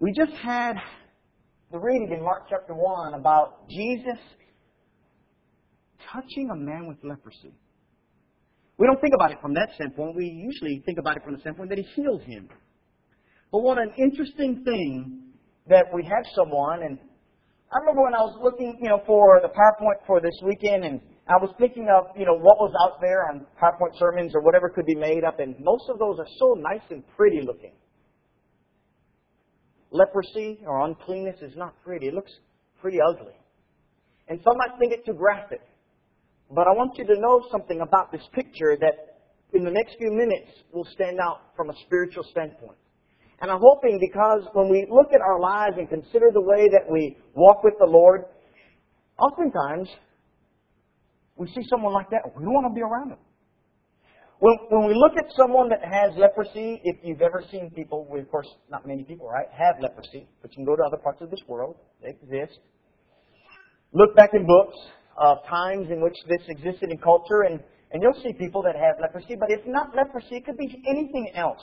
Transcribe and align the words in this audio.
We 0.00 0.12
just 0.12 0.30
had 0.44 0.74
the 1.72 1.78
reading 1.80 2.12
in 2.16 2.22
Mark 2.22 2.44
chapter 2.48 2.72
1 2.72 3.14
about 3.14 3.68
Jesus 3.68 4.18
touching 6.12 6.50
a 6.52 6.56
man 6.56 6.86
with 6.86 6.98
leprosy. 7.02 7.52
We 8.78 8.86
don't 8.86 9.00
think 9.00 9.14
about 9.14 9.32
it 9.32 9.38
from 9.42 9.54
that 9.54 9.70
standpoint. 9.74 10.14
We 10.14 10.26
usually 10.26 10.84
think 10.86 10.98
about 11.00 11.16
it 11.16 11.24
from 11.24 11.34
the 11.34 11.40
standpoint 11.40 11.70
that 11.70 11.78
he 11.78 11.84
healed 11.96 12.22
him. 12.22 12.48
But 13.50 13.62
what 13.62 13.78
an 13.78 13.90
interesting 13.98 14.62
thing 14.62 15.34
that 15.66 15.86
we 15.92 16.04
have 16.04 16.24
someone, 16.32 16.84
and 16.84 16.96
I 17.72 17.78
remember 17.80 18.02
when 18.04 18.14
I 18.14 18.22
was 18.22 18.38
looking, 18.40 18.78
you 18.80 18.90
know, 18.90 19.02
for 19.04 19.40
the 19.42 19.48
PowerPoint 19.48 20.06
for 20.06 20.20
this 20.20 20.38
weekend, 20.44 20.84
and 20.84 21.00
I 21.26 21.42
was 21.42 21.52
thinking 21.58 21.88
of, 21.90 22.16
you 22.16 22.24
know, 22.24 22.38
what 22.38 22.58
was 22.58 22.72
out 22.86 23.00
there 23.00 23.28
on 23.28 23.46
PowerPoint 23.60 23.98
sermons 23.98 24.30
or 24.32 24.42
whatever 24.42 24.68
could 24.68 24.86
be 24.86 24.94
made 24.94 25.24
up, 25.24 25.40
and 25.40 25.56
most 25.58 25.90
of 25.90 25.98
those 25.98 26.20
are 26.20 26.28
so 26.38 26.54
nice 26.54 26.86
and 26.88 27.02
pretty 27.16 27.40
looking. 27.44 27.72
Leprosy 29.90 30.60
or 30.66 30.86
uncleanness 30.86 31.36
is 31.42 31.56
not 31.56 31.74
pretty. 31.84 32.08
It 32.08 32.14
looks 32.14 32.32
pretty 32.80 32.98
ugly. 33.00 33.34
And 34.28 34.38
some 34.44 34.56
might 34.58 34.78
think 34.78 34.92
it 34.92 35.06
too 35.06 35.14
graphic. 35.14 35.62
But 36.50 36.66
I 36.66 36.72
want 36.72 36.96
you 36.96 37.04
to 37.06 37.20
know 37.20 37.42
something 37.50 37.80
about 37.80 38.12
this 38.12 38.22
picture 38.32 38.76
that 38.80 39.20
in 39.52 39.64
the 39.64 39.70
next 39.70 39.96
few 39.98 40.12
minutes 40.12 40.50
will 40.72 40.86
stand 40.92 41.18
out 41.20 41.40
from 41.56 41.70
a 41.70 41.74
spiritual 41.86 42.24
standpoint. 42.30 42.76
And 43.40 43.50
I'm 43.50 43.60
hoping 43.62 43.98
because 44.00 44.48
when 44.52 44.68
we 44.68 44.86
look 44.90 45.12
at 45.14 45.20
our 45.20 45.40
lives 45.40 45.76
and 45.78 45.88
consider 45.88 46.30
the 46.32 46.40
way 46.40 46.68
that 46.72 46.90
we 46.90 47.16
walk 47.34 47.62
with 47.62 47.74
the 47.78 47.86
Lord, 47.86 48.24
oftentimes 49.18 49.88
we 51.36 51.46
see 51.48 51.62
someone 51.70 51.92
like 51.92 52.10
that, 52.10 52.22
we 52.36 52.44
want 52.44 52.66
to 52.68 52.74
be 52.74 52.82
around 52.82 53.10
them. 53.12 53.18
When, 54.40 54.54
when 54.70 54.86
we 54.86 54.94
look 54.94 55.12
at 55.18 55.24
someone 55.36 55.68
that 55.70 55.82
has 55.82 56.16
leprosy, 56.16 56.80
if 56.84 56.96
you've 57.02 57.22
ever 57.22 57.42
seen 57.50 57.70
people, 57.74 58.06
well, 58.08 58.20
of 58.20 58.30
course, 58.30 58.46
not 58.70 58.86
many 58.86 59.02
people, 59.02 59.28
right, 59.28 59.48
have 59.50 59.80
leprosy, 59.80 60.28
but 60.42 60.52
you 60.52 60.56
can 60.56 60.64
go 60.64 60.76
to 60.76 60.82
other 60.84 60.96
parts 60.96 61.20
of 61.20 61.30
this 61.30 61.40
world, 61.48 61.76
they 62.02 62.10
exist. 62.10 62.58
Look 63.92 64.14
back 64.14 64.30
in 64.34 64.46
books 64.46 64.76
of 65.16 65.38
times 65.48 65.88
in 65.90 66.00
which 66.00 66.14
this 66.28 66.42
existed 66.46 66.90
in 66.90 66.98
culture, 66.98 67.42
and, 67.50 67.60
and 67.90 68.00
you'll 68.00 68.20
see 68.22 68.32
people 68.32 68.62
that 68.62 68.76
have 68.76 68.94
leprosy, 69.00 69.34
but 69.34 69.50
if 69.50 69.66
not 69.66 69.94
leprosy, 69.96 70.36
it 70.36 70.46
could 70.46 70.56
be 70.56 70.82
anything 70.88 71.32
else. 71.34 71.62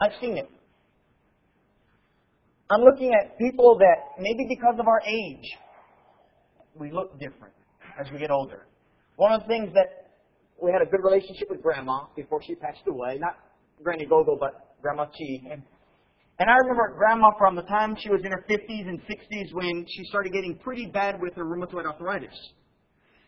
I've 0.00 0.18
seen 0.20 0.36
it. 0.36 0.50
I'm 2.70 2.80
looking 2.82 3.12
at 3.14 3.38
people 3.38 3.78
that 3.78 4.20
maybe 4.20 4.46
because 4.48 4.76
of 4.80 4.88
our 4.88 5.00
age, 5.06 5.44
we 6.74 6.90
look 6.90 7.18
different 7.20 7.54
as 8.00 8.10
we 8.12 8.18
get 8.18 8.30
older. 8.30 8.66
One 9.16 9.32
of 9.32 9.42
the 9.42 9.46
things 9.46 9.70
that 9.74 9.99
we 10.62 10.70
had 10.72 10.82
a 10.82 10.90
good 10.90 11.02
relationship 11.02 11.50
with 11.50 11.62
Grandma 11.62 12.04
before 12.16 12.42
she 12.42 12.54
passed 12.54 12.86
away, 12.86 13.18
not 13.18 13.36
Granny 13.82 14.06
Gogo, 14.06 14.36
but 14.38 14.76
Grandma 14.82 15.06
Chi. 15.06 15.50
And, 15.50 15.62
and 16.38 16.50
I 16.50 16.56
remember 16.62 16.94
Grandma 16.96 17.30
from 17.38 17.56
the 17.56 17.62
time 17.62 17.96
she 17.98 18.10
was 18.10 18.20
in 18.24 18.32
her 18.32 18.44
50s 18.48 18.88
and 18.88 19.00
60s 19.02 19.52
when 19.52 19.86
she 19.88 20.04
started 20.04 20.32
getting 20.32 20.58
pretty 20.58 20.86
bad 20.86 21.20
with 21.20 21.34
her 21.34 21.44
rheumatoid 21.44 21.86
arthritis. 21.86 22.36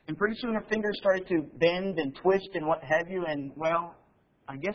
And 0.08 0.16
pretty 0.18 0.36
soon 0.40 0.54
her 0.54 0.64
fingers 0.68 0.96
started 1.00 1.28
to 1.28 1.42
bend 1.58 1.98
and 1.98 2.14
twist 2.22 2.48
and 2.54 2.66
what 2.66 2.82
have 2.82 3.08
you. 3.08 3.24
And 3.26 3.52
well, 3.56 3.94
I 4.48 4.56
guess 4.56 4.74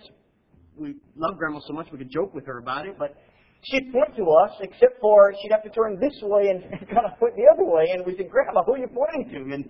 we 0.76 0.96
love 1.16 1.38
Grandma 1.38 1.60
so 1.68 1.74
much 1.74 1.88
we 1.92 1.98
could 1.98 2.12
joke 2.12 2.34
with 2.34 2.46
her 2.46 2.60
about 2.60 2.88
it, 2.88 2.96
but 2.98 3.16
she'd 3.64 3.92
point 3.92 4.16
to 4.16 4.24
us, 4.24 4.52
except 4.62 5.02
for 5.02 5.34
she'd 5.42 5.52
have 5.52 5.64
to 5.64 5.70
turn 5.70 6.00
this 6.00 6.16
way 6.24 6.50
and, 6.50 6.64
and 6.64 6.80
kind 6.94 7.06
of 7.06 7.20
point 7.20 7.36
the 7.36 7.48
other 7.54 7.66
way. 7.66 7.92
And 7.92 8.06
we 8.06 8.16
said, 8.16 8.30
Grandma, 8.30 8.64
who 8.64 8.74
are 8.74 8.78
you 8.78 8.88
pointing 8.88 9.34
to? 9.34 9.54
And 9.54 9.70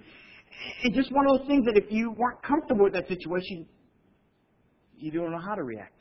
it's 0.84 0.96
just 0.96 1.12
one 1.12 1.26
of 1.28 1.40
those 1.40 1.48
things 1.48 1.66
that 1.66 1.78
if 1.78 1.92
you 1.92 2.12
weren't 2.12 2.42
comfortable 2.44 2.86
with 2.86 2.94
that 2.94 3.08
situation, 3.08 3.68
you 4.98 5.12
don't 5.12 5.32
know 5.32 5.40
how 5.40 5.56
to 5.56 5.64
react. 5.64 5.94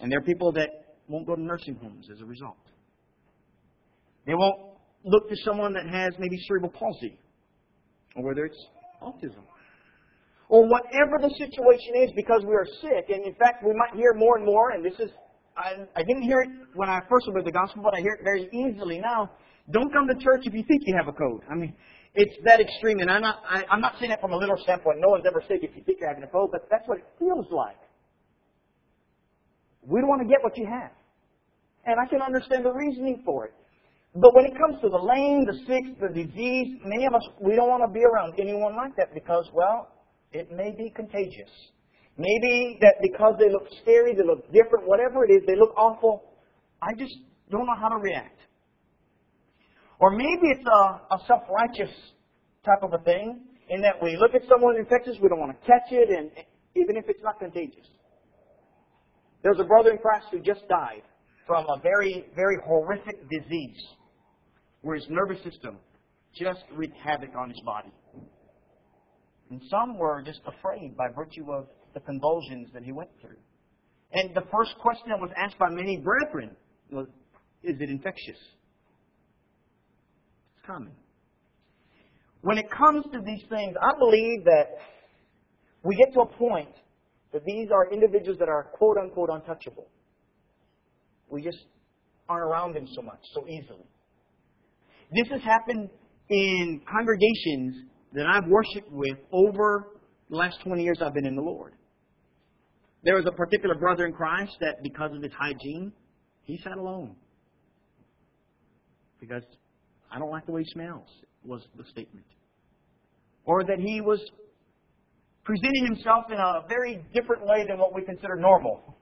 And 0.00 0.10
there 0.10 0.18
are 0.18 0.22
people 0.24 0.52
that 0.52 0.68
won't 1.08 1.26
go 1.26 1.34
to 1.36 1.42
nursing 1.42 1.76
homes 1.76 2.06
as 2.12 2.20
a 2.20 2.24
result. 2.24 2.56
They 4.26 4.34
won't 4.34 4.78
look 5.04 5.28
to 5.28 5.36
someone 5.44 5.72
that 5.74 5.86
has 5.86 6.12
maybe 6.18 6.36
cerebral 6.46 6.72
palsy, 6.72 7.18
or 8.16 8.24
whether 8.24 8.44
it's 8.44 8.66
autism, 9.02 9.44
or 10.48 10.66
whatever 10.68 11.18
the 11.20 11.30
situation 11.36 11.94
is 12.02 12.10
because 12.16 12.42
we 12.46 12.54
are 12.54 12.66
sick. 12.80 13.06
And 13.08 13.24
in 13.24 13.34
fact, 13.34 13.64
we 13.64 13.72
might 13.74 13.94
hear 13.94 14.14
more 14.14 14.36
and 14.36 14.46
more, 14.46 14.70
and 14.70 14.84
this 14.84 14.98
is, 14.98 15.10
I, 15.56 15.86
I 15.96 16.02
didn't 16.02 16.22
hear 16.22 16.40
it 16.40 16.48
when 16.74 16.88
I 16.88 17.00
first 17.08 17.26
heard 17.32 17.44
the 17.44 17.52
gospel, 17.52 17.82
but 17.82 17.94
I 17.94 18.00
hear 18.00 18.12
it 18.12 18.24
very 18.24 18.48
easily 18.52 18.98
now. 18.98 19.30
Don't 19.70 19.92
come 19.92 20.06
to 20.08 20.14
church 20.14 20.42
if 20.44 20.54
you 20.54 20.64
think 20.66 20.82
you 20.86 20.96
have 20.96 21.08
a 21.08 21.12
code. 21.12 21.42
I 21.50 21.54
mean, 21.54 21.74
it's 22.14 22.34
that 22.44 22.60
extreme, 22.60 22.98
and 22.98 23.10
I'm 23.10 23.22
not, 23.22 23.42
I, 23.48 23.64
I'm 23.70 23.80
not 23.80 23.94
saying 23.98 24.10
that 24.10 24.20
from 24.20 24.32
a 24.32 24.36
literal 24.36 24.60
standpoint. 24.62 24.98
No 25.00 25.08
one's 25.10 25.24
ever 25.26 25.42
sick 25.46 25.60
if 25.62 25.76
you 25.76 25.82
think 25.84 25.98
you're 26.00 26.08
having 26.08 26.24
a 26.24 26.28
cold, 26.28 26.50
but 26.50 26.66
that's 26.70 26.86
what 26.88 26.98
it 26.98 27.06
feels 27.18 27.46
like. 27.50 27.78
We 29.86 30.00
don't 30.00 30.08
want 30.08 30.22
to 30.22 30.28
get 30.28 30.42
what 30.42 30.56
you 30.58 30.66
have. 30.66 30.90
And 31.86 31.96
I 31.98 32.06
can 32.10 32.20
understand 32.20 32.64
the 32.64 32.72
reasoning 32.72 33.22
for 33.24 33.46
it. 33.46 33.54
But 34.14 34.34
when 34.34 34.44
it 34.44 34.52
comes 34.58 34.80
to 34.82 34.88
the 34.88 34.98
lame, 34.98 35.46
the 35.46 35.54
sick, 35.66 36.00
the 36.00 36.08
disease, 36.08 36.78
many 36.84 37.06
of 37.06 37.14
us, 37.14 37.22
we 37.40 37.54
don't 37.54 37.68
want 37.68 37.86
to 37.86 37.92
be 37.92 38.04
around 38.04 38.34
anyone 38.38 38.74
like 38.76 38.96
that 38.96 39.14
because, 39.14 39.48
well, 39.54 39.88
it 40.32 40.50
may 40.50 40.74
be 40.76 40.90
contagious. 40.90 41.50
Maybe 42.18 42.78
that 42.80 42.96
because 43.00 43.36
they 43.38 43.48
look 43.50 43.66
scary, 43.82 44.14
they 44.14 44.26
look 44.26 44.44
different, 44.52 44.86
whatever 44.86 45.24
it 45.24 45.30
is, 45.30 45.42
they 45.46 45.56
look 45.56 45.72
awful. 45.76 46.24
I 46.82 46.92
just 46.98 47.14
don't 47.50 47.66
know 47.66 47.76
how 47.80 47.88
to 47.88 47.96
react. 47.96 48.38
Or 50.00 50.10
maybe 50.10 50.48
it's 50.48 50.66
a, 50.66 51.14
a 51.14 51.18
self-righteous 51.26 51.94
type 52.64 52.82
of 52.82 52.92
a 52.94 53.04
thing 53.04 53.42
in 53.68 53.82
that 53.82 54.02
we 54.02 54.16
look 54.16 54.34
at 54.34 54.42
someone 54.48 54.76
infectious, 54.76 55.16
we 55.22 55.28
don't 55.28 55.38
want 55.38 55.52
to 55.52 55.66
catch 55.66 55.92
it, 55.92 56.08
and 56.08 56.30
even 56.74 56.96
if 56.96 57.04
it's 57.08 57.22
not 57.22 57.38
contagious. 57.38 57.86
There's 59.42 59.60
a 59.60 59.64
brother 59.64 59.90
in 59.90 59.98
Christ 59.98 60.26
who 60.32 60.40
just 60.40 60.66
died 60.68 61.02
from 61.46 61.66
a 61.66 61.80
very, 61.82 62.26
very 62.34 62.56
horrific 62.66 63.28
disease 63.28 63.80
where 64.82 64.96
his 64.96 65.06
nervous 65.10 65.42
system 65.44 65.76
just 66.34 66.60
wreaked 66.74 66.96
havoc 66.96 67.30
on 67.36 67.50
his 67.50 67.60
body. 67.64 67.92
And 69.50 69.60
some 69.70 69.98
were 69.98 70.22
just 70.22 70.40
afraid 70.46 70.96
by 70.96 71.08
virtue 71.14 71.50
of 71.52 71.66
the 71.92 72.00
convulsions 72.00 72.68
that 72.72 72.84
he 72.84 72.92
went 72.92 73.10
through. 73.20 73.36
And 74.12 74.34
the 74.34 74.42
first 74.52 74.74
question 74.80 75.08
that 75.08 75.20
was 75.20 75.30
asked 75.36 75.58
by 75.58 75.68
many 75.70 75.98
brethren 75.98 76.56
was, 76.90 77.06
Is 77.62 77.76
it 77.80 77.90
infectious? 77.90 78.38
Coming. 80.70 80.94
When 82.42 82.58
it 82.58 82.66
comes 82.70 83.04
to 83.12 83.20
these 83.24 83.42
things, 83.48 83.76
I 83.80 83.98
believe 83.98 84.44
that 84.44 84.66
we 85.82 85.96
get 85.96 86.12
to 86.14 86.20
a 86.20 86.26
point 86.26 86.74
that 87.32 87.44
these 87.44 87.68
are 87.72 87.92
individuals 87.92 88.38
that 88.38 88.48
are 88.48 88.64
quote 88.72 88.96
unquote 88.98 89.30
untouchable. 89.30 89.88
We 91.28 91.42
just 91.42 91.58
aren't 92.28 92.44
around 92.44 92.74
them 92.74 92.86
so 92.94 93.02
much, 93.02 93.20
so 93.34 93.46
easily. 93.46 93.86
This 95.12 95.28
has 95.30 95.42
happened 95.42 95.90
in 96.28 96.80
congregations 96.90 97.90
that 98.12 98.26
I've 98.26 98.48
worshiped 98.48 98.90
with 98.90 99.18
over 99.32 99.88
the 100.30 100.36
last 100.36 100.58
20 100.64 100.82
years 100.82 100.98
I've 101.02 101.14
been 101.14 101.26
in 101.26 101.36
the 101.36 101.42
Lord. 101.42 101.74
There 103.02 103.16
was 103.16 103.26
a 103.26 103.32
particular 103.32 103.74
brother 103.74 104.06
in 104.06 104.12
Christ 104.12 104.52
that, 104.60 104.82
because 104.82 105.10
of 105.14 105.22
his 105.22 105.32
hygiene, 105.38 105.92
he 106.42 106.58
sat 106.62 106.76
alone. 106.76 107.16
Because 109.18 109.42
I 110.10 110.18
don't 110.18 110.30
like 110.30 110.46
the 110.46 110.52
way 110.52 110.62
he 110.62 110.70
smells, 110.72 111.08
was 111.44 111.62
the 111.76 111.84
statement. 111.90 112.26
Or 113.44 113.64
that 113.64 113.78
he 113.78 114.00
was 114.00 114.20
presenting 115.44 115.86
himself 115.86 116.24
in 116.30 116.38
a 116.38 116.62
very 116.68 117.04
different 117.14 117.46
way 117.46 117.64
than 117.68 117.78
what 117.78 117.94
we 117.94 118.02
consider 118.02 118.36
normal 118.36 118.96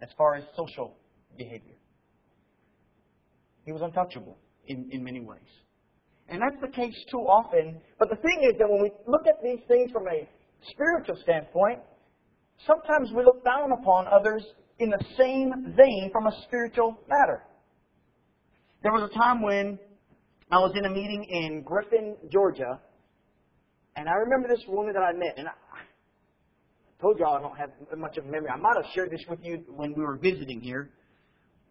as 0.00 0.08
far 0.16 0.36
as 0.36 0.44
social 0.56 0.96
behavior. 1.36 1.74
He 3.64 3.72
was 3.72 3.82
untouchable 3.82 4.38
in, 4.66 4.88
in 4.92 5.04
many 5.04 5.20
ways. 5.20 5.40
And 6.28 6.40
that's 6.42 6.60
the 6.60 6.68
case 6.68 6.94
too 7.10 7.20
often. 7.20 7.80
But 7.98 8.10
the 8.10 8.16
thing 8.16 8.48
is 8.50 8.58
that 8.58 8.68
when 8.68 8.82
we 8.82 8.90
look 9.06 9.26
at 9.26 9.42
these 9.42 9.60
things 9.66 9.90
from 9.92 10.06
a 10.08 10.28
spiritual 10.70 11.16
standpoint, 11.22 11.80
sometimes 12.66 13.10
we 13.14 13.24
look 13.24 13.44
down 13.44 13.72
upon 13.72 14.06
others 14.06 14.44
in 14.78 14.90
the 14.90 15.04
same 15.16 15.74
vein 15.76 16.10
from 16.12 16.26
a 16.26 16.32
spiritual 16.44 16.98
matter. 17.08 17.42
There 18.82 18.92
was 18.92 19.10
a 19.10 19.18
time 19.18 19.42
when 19.42 19.78
I 20.50 20.56
was 20.58 20.72
in 20.76 20.86
a 20.86 20.90
meeting 20.90 21.24
in 21.24 21.62
Griffin, 21.62 22.16
Georgia, 22.32 22.80
and 23.96 24.08
I 24.08 24.12
remember 24.12 24.48
this 24.48 24.64
woman 24.66 24.94
that 24.94 25.02
I 25.02 25.12
met, 25.12 25.34
and 25.36 25.46
I 25.46 25.52
told 27.00 27.18
y'all 27.18 27.36
I 27.36 27.40
don't 27.42 27.56
have 27.56 27.70
much 27.98 28.16
of 28.16 28.24
a 28.24 28.28
memory. 28.28 28.48
I 28.48 28.56
might 28.56 28.76
have 28.76 28.90
shared 28.94 29.10
this 29.10 29.20
with 29.28 29.40
you 29.42 29.62
when 29.68 29.92
we 29.94 30.02
were 30.02 30.16
visiting 30.16 30.60
here, 30.60 30.90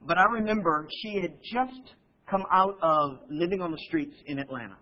but 0.05 0.17
I 0.17 0.25
remember 0.25 0.87
she 1.01 1.19
had 1.19 1.33
just 1.41 1.95
come 2.29 2.43
out 2.51 2.77
of 2.83 3.19
living 3.29 3.61
on 3.61 3.71
the 3.71 3.79
streets 3.87 4.15
in 4.27 4.37
Atlanta. 4.37 4.77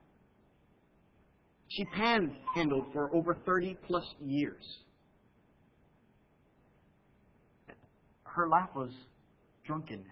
She 1.69 1.85
panhandled 1.85 2.91
for 2.91 3.15
over 3.15 3.37
30 3.45 3.77
plus 3.87 4.03
years. 4.19 4.63
Her 8.23 8.49
life 8.49 8.69
was 8.75 8.91
drunkenness. 9.65 10.05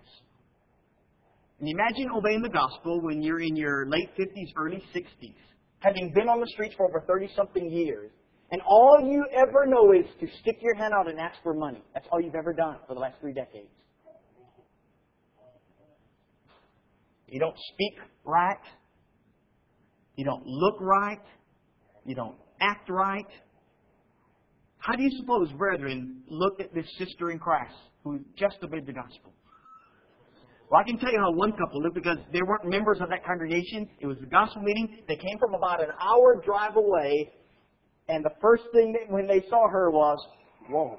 And 1.60 1.70
imagine 1.70 2.10
obeying 2.16 2.42
the 2.42 2.50
gospel 2.50 3.02
when 3.02 3.22
you're 3.22 3.42
in 3.42 3.56
your 3.56 3.86
late 3.88 4.10
50s, 4.20 4.52
early 4.58 4.84
60s, 4.94 5.36
having 5.80 6.12
been 6.14 6.28
on 6.28 6.40
the 6.40 6.48
streets 6.48 6.76
for 6.76 6.88
over 6.88 7.04
30 7.08 7.30
something 7.36 7.70
years, 7.72 8.12
and 8.52 8.62
all 8.68 9.00
you 9.02 9.26
ever 9.34 9.66
know 9.66 9.94
is 9.94 10.06
to 10.20 10.28
stick 10.42 10.58
your 10.62 10.76
hand 10.76 10.94
out 10.94 11.10
and 11.10 11.20
ask 11.20 11.42
for 11.42 11.54
money. 11.54 11.82
That's 11.94 12.08
all 12.12 12.22
you've 12.22 12.36
ever 12.36 12.54
done 12.54 12.78
for 12.88 12.94
the 12.94 13.00
last 13.00 13.16
three 13.20 13.34
decades. 13.34 13.70
You 17.28 17.40
don't 17.40 17.58
speak 17.74 17.94
right. 18.26 18.58
You 20.16 20.24
don't 20.26 20.46
look 20.46 20.76
right. 20.80 21.22
You 22.06 22.14
don't 22.14 22.36
act 22.62 22.90
right. 22.90 23.26
How 24.78 24.94
do 24.94 25.02
you 25.02 25.10
suppose, 25.20 25.52
brethren, 25.54 26.22
look 26.28 26.60
at 26.60 26.74
this 26.76 26.86
sister 26.98 27.32
in 27.32 27.40
Christ 27.40 27.74
who 28.04 28.20
just 28.38 28.58
obeyed 28.62 28.86
the 28.86 28.94
gospel? 28.94 29.34
Well, 30.74 30.81
I 30.81 30.90
can 30.90 30.98
tell 30.98 31.12
you 31.12 31.20
how 31.20 31.31
one 31.31 31.52
couple 31.52 31.84
looked 31.84 31.94
because 31.94 32.18
they 32.31 32.42
weren't 32.42 32.66
members 32.66 32.98
of 33.00 33.08
that 33.10 33.24
congregation. 33.24 33.88
It 34.00 34.08
was 34.08 34.18
a 34.24 34.25
gospel 34.25 34.64
meeting. 34.64 35.04
They 35.08 35.18
came 35.18 35.38
from 35.40 35.54
about 35.54 35.84
an 35.84 35.90
hour 36.02 36.42
drive 36.44 36.78
away, 36.78 37.31
and 38.10 38.25
the 38.25 38.31
first 38.42 38.64
thing 38.74 38.92
that, 38.94 39.14
when 39.14 39.28
they 39.28 39.44
saw 39.52 39.70
her 39.70 39.92
was, 39.92 40.18
whoa. 40.72 40.98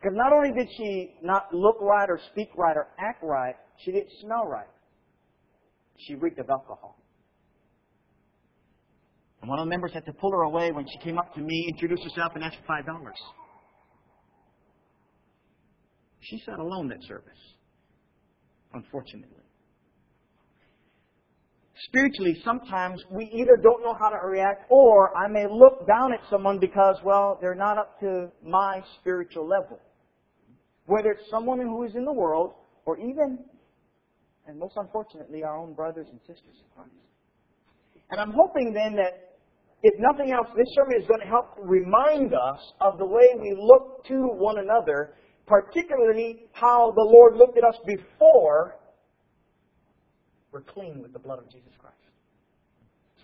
Because 0.00 0.16
not 0.16 0.32
only 0.32 0.52
did 0.56 0.68
she 0.76 1.16
not 1.24 1.52
look 1.52 1.80
right 1.80 2.08
or 2.08 2.20
speak 2.30 2.50
right 2.56 2.76
or 2.76 2.86
act 3.00 3.20
right, 3.24 3.56
she 3.84 3.90
didn't 3.90 4.12
smell 4.20 4.46
right. 4.46 4.70
She 6.06 6.14
reeked 6.14 6.38
of 6.38 6.48
alcohol. 6.48 7.02
And 9.42 9.50
one 9.50 9.58
of 9.58 9.66
the 9.66 9.70
members 9.70 9.90
had 9.92 10.06
to 10.06 10.12
pull 10.12 10.30
her 10.30 10.42
away 10.42 10.70
when 10.70 10.86
she 10.86 11.00
came 11.02 11.18
up 11.18 11.34
to 11.34 11.40
me, 11.40 11.66
introduced 11.68 12.04
herself, 12.04 12.30
and 12.36 12.44
asked 12.44 12.58
for 12.58 12.66
five 12.68 12.86
dollars. 12.86 13.18
She 16.20 16.40
sat 16.46 16.60
alone 16.60 16.86
that 16.90 17.02
service, 17.08 17.34
unfortunately. 18.74 19.36
Spiritually, 21.86 22.36
sometimes 22.44 23.02
we 23.10 23.24
either 23.32 23.56
don't 23.56 23.82
know 23.82 23.94
how 23.98 24.10
to 24.10 24.18
react, 24.26 24.66
or 24.68 25.16
I 25.16 25.28
may 25.28 25.46
look 25.50 25.86
down 25.86 26.12
at 26.12 26.20
someone 26.28 26.58
because, 26.58 26.96
well, 27.04 27.38
they're 27.40 27.54
not 27.54 27.78
up 27.78 27.98
to 28.00 28.28
my 28.44 28.82
spiritual 29.00 29.48
level. 29.48 29.80
Whether 30.84 31.12
it's 31.12 31.30
someone 31.30 31.58
who 31.58 31.84
is 31.84 31.94
in 31.94 32.04
the 32.04 32.12
world, 32.12 32.52
or 32.84 32.98
even, 32.98 33.38
and 34.46 34.58
most 34.58 34.74
unfortunately, 34.76 35.42
our 35.42 35.56
own 35.56 35.72
brothers 35.72 36.06
and 36.10 36.20
sisters 36.20 36.56
in 36.58 36.66
Christ. 36.74 36.90
And 38.10 38.20
I'm 38.20 38.32
hoping 38.32 38.74
then 38.74 38.96
that 38.96 39.30
if 39.82 39.94
nothing 39.98 40.32
else, 40.32 40.48
this 40.56 40.66
sermon 40.74 41.00
is 41.00 41.08
going 41.08 41.20
to 41.20 41.26
help 41.26 41.56
remind 41.58 42.34
us 42.34 42.60
of 42.80 42.98
the 42.98 43.06
way 43.06 43.28
we 43.40 43.56
look 43.58 44.04
to 44.08 44.14
one 44.36 44.58
another, 44.58 45.14
particularly 45.50 46.44
how 46.52 46.92
the 46.94 47.02
Lord 47.02 47.36
looked 47.36 47.58
at 47.58 47.64
us 47.64 47.74
before 47.84 48.76
we're 50.52 50.62
clean 50.62 51.02
with 51.02 51.12
the 51.12 51.18
blood 51.18 51.40
of 51.40 51.50
Jesus 51.50 51.72
Christ. 51.78 51.96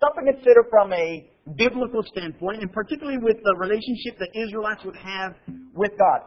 Something 0.03 0.27
to 0.27 0.33
consider 0.35 0.65
from 0.69 0.93
a 0.93 1.31
biblical 1.57 2.03
standpoint, 2.03 2.63
and 2.63 2.73
particularly 2.73 3.19
with 3.19 3.37
the 3.43 3.55
relationship 3.57 4.19
that 4.19 4.29
Israelites 4.35 4.85
would 4.85 4.97
have 4.97 5.35
with 5.75 5.93
God. 5.99 6.23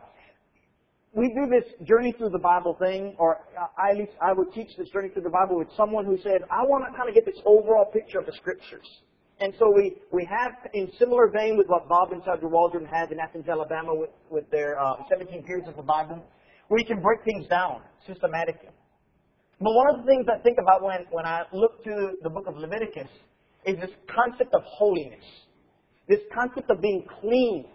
We 1.13 1.27
do 1.35 1.49
this 1.49 1.87
journey 1.87 2.13
through 2.17 2.29
the 2.29 2.39
Bible 2.39 2.77
thing, 2.79 3.15
or 3.19 3.41
I, 3.77 3.91
at 3.91 3.97
least 3.97 4.11
I 4.21 4.31
would 4.31 4.53
teach 4.53 4.69
this 4.77 4.89
journey 4.89 5.09
through 5.09 5.23
the 5.23 5.29
Bible 5.29 5.57
with 5.57 5.67
someone 5.75 6.05
who 6.05 6.17
said, 6.23 6.41
I 6.49 6.63
want 6.63 6.85
to 6.89 6.97
kind 6.97 7.09
of 7.09 7.15
get 7.15 7.25
this 7.25 7.39
overall 7.45 7.85
picture 7.91 8.19
of 8.19 8.25
the 8.25 8.33
Scriptures. 8.33 8.87
And 9.39 9.53
so 9.57 9.71
we, 9.73 9.95
we 10.11 10.27
have, 10.29 10.51
in 10.73 10.91
similar 10.99 11.29
vein 11.29 11.57
with 11.57 11.67
what 11.67 11.87
Bob 11.87 12.11
and 12.11 12.21
Sandra 12.25 12.49
Waldron 12.49 12.85
had 12.85 13.11
in 13.11 13.19
Athens, 13.19 13.47
Alabama 13.47 13.95
with, 13.95 14.09
with 14.29 14.49
their 14.51 14.77
uh, 14.79 14.95
17 15.09 15.43
periods 15.43 15.67
of 15.69 15.77
the 15.77 15.83
Bible, 15.83 16.21
we 16.69 16.83
can 16.83 17.01
break 17.01 17.23
things 17.23 17.47
down 17.47 17.81
systematically. 18.05 18.69
But 19.61 19.73
one 19.73 19.89
of 19.95 20.01
the 20.01 20.05
things 20.05 20.25
I 20.27 20.41
think 20.43 20.57
about 20.61 20.83
when, 20.83 21.05
when 21.11 21.25
I 21.25 21.43
look 21.53 21.83
to 21.85 22.11
the 22.21 22.29
book 22.29 22.47
of 22.47 22.57
Leviticus 22.57 23.07
is 23.65 23.77
this 23.79 23.91
concept 24.13 24.53
of 24.53 24.61
holiness. 24.65 25.23
This 26.07 26.19
concept 26.33 26.69
of 26.69 26.81
being 26.81 27.05
clean 27.21 27.65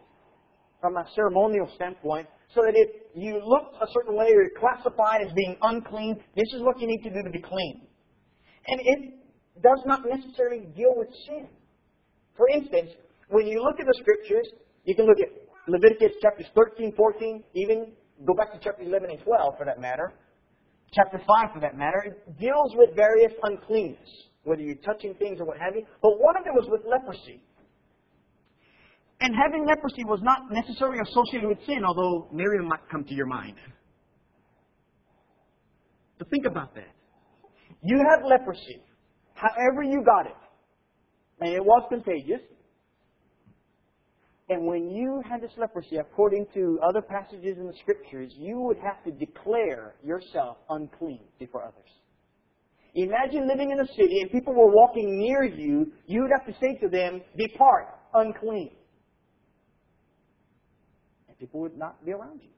from 0.81 0.96
a 0.96 1.06
ceremonial 1.14 1.70
standpoint, 1.76 2.26
so 2.55 2.61
that 2.61 2.72
if 2.75 2.90
you 3.14 3.40
look 3.43 3.72
a 3.81 3.87
certain 3.93 4.14
way 4.14 4.26
or 4.26 4.43
you're 4.43 4.58
classified 4.61 5.22
as 5.26 5.32
being 5.32 5.56
unclean, 5.62 6.16
this 6.37 6.49
is 6.55 6.61
what 6.61 6.78
you 6.78 6.87
need 6.87 7.02
to 7.02 7.11
do 7.11 7.22
to 7.22 7.31
be 7.31 7.40
clean. 7.40 7.87
And 8.66 8.81
it 8.82 9.24
does 9.62 9.81
not 9.87 10.03
necessarily 10.09 10.67
deal 10.77 10.95
with 10.97 11.09
sin. 11.27 11.49
For 12.37 12.49
instance, 12.49 12.91
when 13.29 13.47
you 13.47 13.62
look 13.62 13.79
at 13.81 13.87
the 13.87 13.95
scriptures, 14.01 14.49
you 14.85 14.95
can 14.95 15.06
look 15.06 15.19
at 15.21 15.31
Leviticus 15.69 16.12
chapters 16.21 16.47
13, 16.55 16.93
14, 16.97 17.43
even 17.55 17.93
go 18.27 18.35
back 18.35 18.53
to 18.53 18.59
chapter 18.62 18.83
11 18.83 19.11
and 19.11 19.21
12 19.23 19.55
for 19.56 19.65
that 19.65 19.81
matter, 19.81 20.12
chapter 20.93 21.19
5 21.19 21.53
for 21.55 21.61
that 21.61 21.77
matter, 21.77 22.03
it 22.06 22.39
deals 22.39 22.73
with 22.77 22.95
various 22.95 23.33
uncleanness, 23.43 24.09
whether 24.45 24.62
you're 24.62 24.77
touching 24.77 25.15
things 25.15 25.41
or 25.41 25.47
what 25.47 25.59
have 25.59 25.75
you. 25.75 25.85
But 26.03 26.21
one 26.21 26.37
of 26.37 26.45
them 26.45 26.55
was 26.55 26.67
with 26.69 26.83
leprosy. 26.89 27.43
And 29.21 29.35
having 29.35 29.65
leprosy 29.67 30.05
was 30.05 30.21
not 30.23 30.50
necessarily 30.50 30.99
associated 31.00 31.49
with 31.49 31.59
sin, 31.67 31.85
although 31.85 32.29
Miriam 32.33 32.69
might 32.69 32.87
come 32.91 33.05
to 33.05 33.15
your 33.15 33.27
mind. 33.27 33.57
But 36.19 36.29
think 36.31 36.47
about 36.47 36.75
that. 36.75 36.93
You 37.83 38.05
have 38.11 38.25
leprosy 38.25 38.83
however 39.35 39.83
you 39.83 40.03
got 40.05 40.27
it. 40.27 40.37
And 41.41 41.53
it 41.53 41.65
was 41.65 41.85
contagious. 41.89 42.41
And 44.49 44.67
when 44.67 44.91
you 44.91 45.23
had 45.29 45.41
this 45.41 45.53
leprosy, 45.57 45.97
according 45.97 46.47
to 46.55 46.79
other 46.87 47.01
passages 47.01 47.57
in 47.59 47.67
the 47.67 47.75
scriptures, 47.81 48.33
you 48.37 48.61
would 48.61 48.77
have 48.79 49.03
to 49.05 49.11
declare 49.11 49.95
yourself 50.03 50.59
unclean 50.69 51.25
before 51.39 51.63
others. 51.63 51.91
Imagine 52.95 53.49
living 53.49 53.71
in 53.71 53.81
a 53.81 53.87
city 53.87 54.21
and 54.21 54.31
people 54.31 54.55
were 54.55 54.71
walking 54.71 55.19
near 55.19 55.43
you, 55.43 55.93
you 56.07 56.23
would 56.23 56.31
have 56.31 56.47
to 56.47 56.53
say 56.61 56.79
to 56.81 56.89
them, 56.89 57.23
Depart, 57.37 57.89
unclean. 58.13 58.71
And 61.29 61.39
people 61.39 61.61
would 61.61 61.77
not 61.77 62.05
be 62.05 62.13
around 62.13 62.41
you 62.43 62.51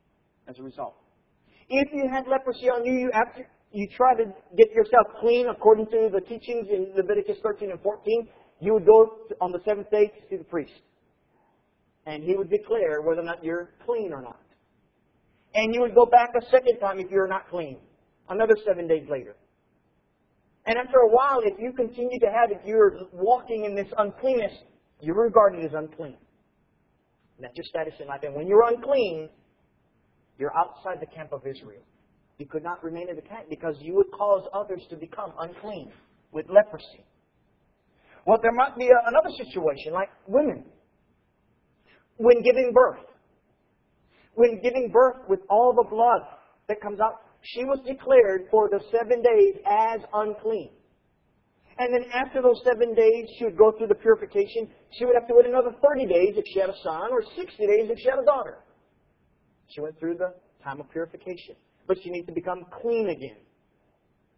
as 0.48 0.58
a 0.58 0.62
result. 0.62 0.96
If 1.68 1.88
you 1.92 2.08
had 2.12 2.26
leprosy 2.28 2.68
on 2.68 2.84
you, 2.84 2.92
you 2.92 3.10
after, 3.12 3.48
you 3.76 3.86
try 3.94 4.14
to 4.14 4.24
get 4.56 4.72
yourself 4.72 5.06
clean 5.20 5.48
according 5.48 5.86
to 5.86 6.08
the 6.10 6.20
teachings 6.22 6.66
in 6.70 6.92
Leviticus 6.96 7.36
13 7.42 7.70
and 7.70 7.80
14, 7.82 8.28
you 8.58 8.72
would 8.72 8.86
go 8.86 9.18
on 9.38 9.52
the 9.52 9.60
seventh 9.68 9.90
day 9.90 10.06
to 10.06 10.28
see 10.30 10.36
the 10.36 10.44
priest. 10.44 10.72
And 12.06 12.24
he 12.24 12.34
would 12.34 12.48
declare 12.48 13.02
whether 13.02 13.20
or 13.20 13.24
not 13.24 13.44
you're 13.44 13.74
clean 13.84 14.14
or 14.14 14.22
not. 14.22 14.40
And 15.54 15.74
you 15.74 15.82
would 15.82 15.94
go 15.94 16.06
back 16.06 16.30
a 16.40 16.44
second 16.46 16.78
time 16.80 17.00
if 17.00 17.10
you're 17.10 17.28
not 17.28 17.50
clean. 17.50 17.76
Another 18.30 18.56
seven 18.64 18.88
days 18.88 19.06
later. 19.10 19.36
And 20.64 20.78
after 20.78 20.96
a 20.98 21.08
while, 21.08 21.40
if 21.42 21.58
you 21.58 21.72
continue 21.72 22.18
to 22.20 22.26
have 22.26 22.50
it, 22.50 22.62
you're 22.64 23.00
walking 23.12 23.66
in 23.66 23.74
this 23.74 23.92
uncleanness, 23.98 24.52
you're 25.02 25.22
regarded 25.22 25.64
as 25.66 25.72
unclean. 25.74 26.16
That's 27.38 27.54
your 27.54 27.64
status 27.64 27.92
in 28.00 28.06
life. 28.06 28.20
And 28.22 28.34
when 28.34 28.46
you're 28.46 28.66
unclean, 28.66 29.28
you're 30.38 30.56
outside 30.56 30.98
the 31.00 31.14
camp 31.14 31.34
of 31.34 31.42
Israel. 31.46 31.82
You 32.38 32.46
could 32.46 32.62
not 32.62 32.84
remain 32.84 33.08
in 33.08 33.16
the 33.16 33.22
tent 33.22 33.48
because 33.48 33.76
you 33.80 33.94
would 33.94 34.10
cause 34.12 34.46
others 34.52 34.82
to 34.90 34.96
become 34.96 35.32
unclean 35.38 35.90
with 36.32 36.46
leprosy. 36.50 37.04
Well, 38.26 38.38
there 38.42 38.52
might 38.52 38.76
be 38.76 38.90
another 39.06 39.30
situation 39.44 39.92
like 39.92 40.10
women. 40.26 40.64
When 42.18 42.42
giving 42.42 42.72
birth. 42.74 43.04
When 44.34 44.60
giving 44.62 44.90
birth 44.92 45.16
with 45.28 45.40
all 45.48 45.72
the 45.72 45.88
blood 45.88 46.20
that 46.68 46.80
comes 46.82 47.00
out, 47.00 47.22
she 47.40 47.64
was 47.64 47.78
declared 47.86 48.48
for 48.50 48.68
the 48.68 48.80
seven 48.90 49.22
days 49.22 49.54
as 49.64 50.00
unclean. 50.12 50.70
And 51.78 51.94
then 51.94 52.10
after 52.12 52.42
those 52.42 52.60
seven 52.64 52.94
days, 52.94 53.28
she 53.38 53.44
would 53.44 53.56
go 53.56 53.72
through 53.72 53.88
the 53.88 53.94
purification. 53.94 54.68
She 54.98 55.04
would 55.04 55.14
have 55.14 55.28
to 55.28 55.34
wait 55.34 55.46
another 55.46 55.72
30 55.80 56.06
days 56.06 56.34
if 56.36 56.44
she 56.52 56.60
had 56.60 56.68
a 56.68 56.76
son, 56.82 57.12
or 57.12 57.22
60 57.22 57.66
days 57.66 57.88
if 57.88 57.98
she 57.98 58.08
had 58.08 58.18
a 58.18 58.24
daughter. 58.24 58.58
She 59.68 59.80
went 59.80 59.98
through 59.98 60.16
the 60.16 60.34
time 60.64 60.80
of 60.80 60.90
purification 60.90 61.56
but 61.86 61.96
she 62.02 62.10
needs 62.10 62.26
to 62.26 62.32
become 62.32 62.64
clean 62.82 63.08
again. 63.10 63.38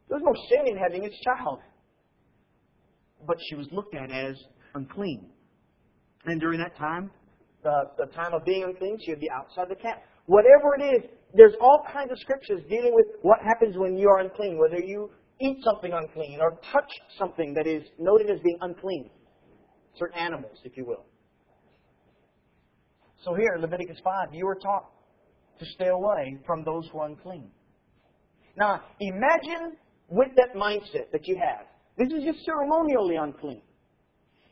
There's 0.08 0.22
no 0.24 0.34
sin 0.48 0.66
in 0.66 0.76
having 0.76 1.04
a 1.04 1.10
child. 1.24 1.60
But 3.26 3.36
she 3.48 3.56
was 3.56 3.66
looked 3.72 3.94
at 3.94 4.10
as 4.10 4.36
unclean. 4.74 5.30
And 6.24 6.40
during 6.40 6.60
that 6.60 6.76
time, 6.76 7.10
the, 7.62 8.06
time 8.14 8.32
of 8.32 8.44
being 8.44 8.64
unclean, 8.64 8.98
she 9.04 9.12
would 9.12 9.20
be 9.20 9.30
outside 9.30 9.68
the 9.68 9.76
camp. 9.76 10.00
Whatever 10.26 10.76
it 10.78 10.82
is, 10.82 11.10
there's 11.34 11.54
all 11.60 11.84
kinds 11.92 12.10
of 12.10 12.18
scriptures 12.18 12.60
dealing 12.68 12.94
with 12.94 13.06
what 13.22 13.38
happens 13.44 13.76
when 13.76 13.96
you 13.96 14.08
are 14.08 14.20
unclean, 14.20 14.58
whether 14.58 14.78
you 14.82 15.10
eat 15.40 15.58
something 15.62 15.92
unclean 15.92 16.38
or 16.40 16.58
touch 16.72 16.90
something 17.18 17.54
that 17.54 17.66
is 17.66 17.82
noted 17.98 18.30
as 18.30 18.38
being 18.42 18.58
unclean. 18.60 19.10
Certain 19.96 20.18
animals, 20.18 20.58
if 20.64 20.76
you 20.76 20.84
will. 20.84 21.04
So 23.24 23.34
here, 23.34 23.56
Leviticus 23.58 23.98
5, 24.02 24.32
you 24.32 24.46
were 24.46 24.54
taught 24.54 24.90
to 25.58 25.66
stay 25.74 25.88
away 25.88 26.38
from 26.46 26.64
those 26.64 26.88
who 26.92 26.98
are 26.98 27.08
unclean. 27.08 27.50
Now, 28.56 28.82
imagine 29.00 29.76
with 30.08 30.28
that 30.36 30.54
mindset 30.54 31.10
that 31.12 31.26
you 31.26 31.36
have. 31.36 31.66
This 31.96 32.08
is 32.08 32.24
just 32.24 32.44
ceremonially 32.44 33.16
unclean. 33.16 33.62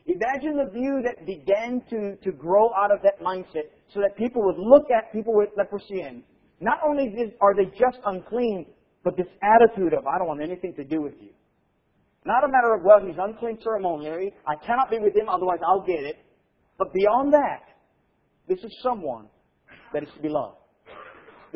Imagine 0.05 0.57
the 0.57 0.71
view 0.71 1.01
that 1.03 1.25
began 1.25 1.81
to, 1.89 2.15
to 2.23 2.31
grow 2.31 2.69
out 2.73 2.91
of 2.91 3.01
that 3.03 3.19
mindset 3.21 3.67
so 3.93 3.99
that 3.99 4.15
people 4.17 4.41
would 4.45 4.57
look 4.57 4.85
at 4.89 5.11
people 5.11 5.35
with 5.35 5.49
leprosy 5.57 6.01
and 6.01 6.23
not 6.61 6.79
only 6.87 7.13
are 7.41 7.53
they 7.53 7.65
just 7.77 7.99
unclean, 8.05 8.65
but 9.03 9.15
this 9.17 9.27
attitude 9.43 9.93
of, 9.93 10.07
I 10.07 10.17
don't 10.17 10.27
want 10.27 10.41
anything 10.41 10.73
to 10.75 10.83
do 10.83 11.01
with 11.01 11.13
you. 11.21 11.29
Not 12.25 12.43
a 12.43 12.47
matter 12.47 12.73
of, 12.73 12.83
well, 12.83 12.99
he's 13.05 13.15
unclean 13.19 13.57
ceremonially. 13.63 14.33
I 14.45 14.55
cannot 14.65 14.89
be 14.89 14.99
with 14.99 15.15
him, 15.15 15.29
otherwise 15.29 15.59
I'll 15.65 15.85
get 15.85 16.03
it. 16.03 16.17
But 16.77 16.93
beyond 16.93 17.33
that, 17.33 17.63
this 18.47 18.59
is 18.59 18.71
someone 18.81 19.27
that 19.93 20.03
is 20.03 20.09
to 20.15 20.21
be 20.21 20.29
loved. 20.29 20.57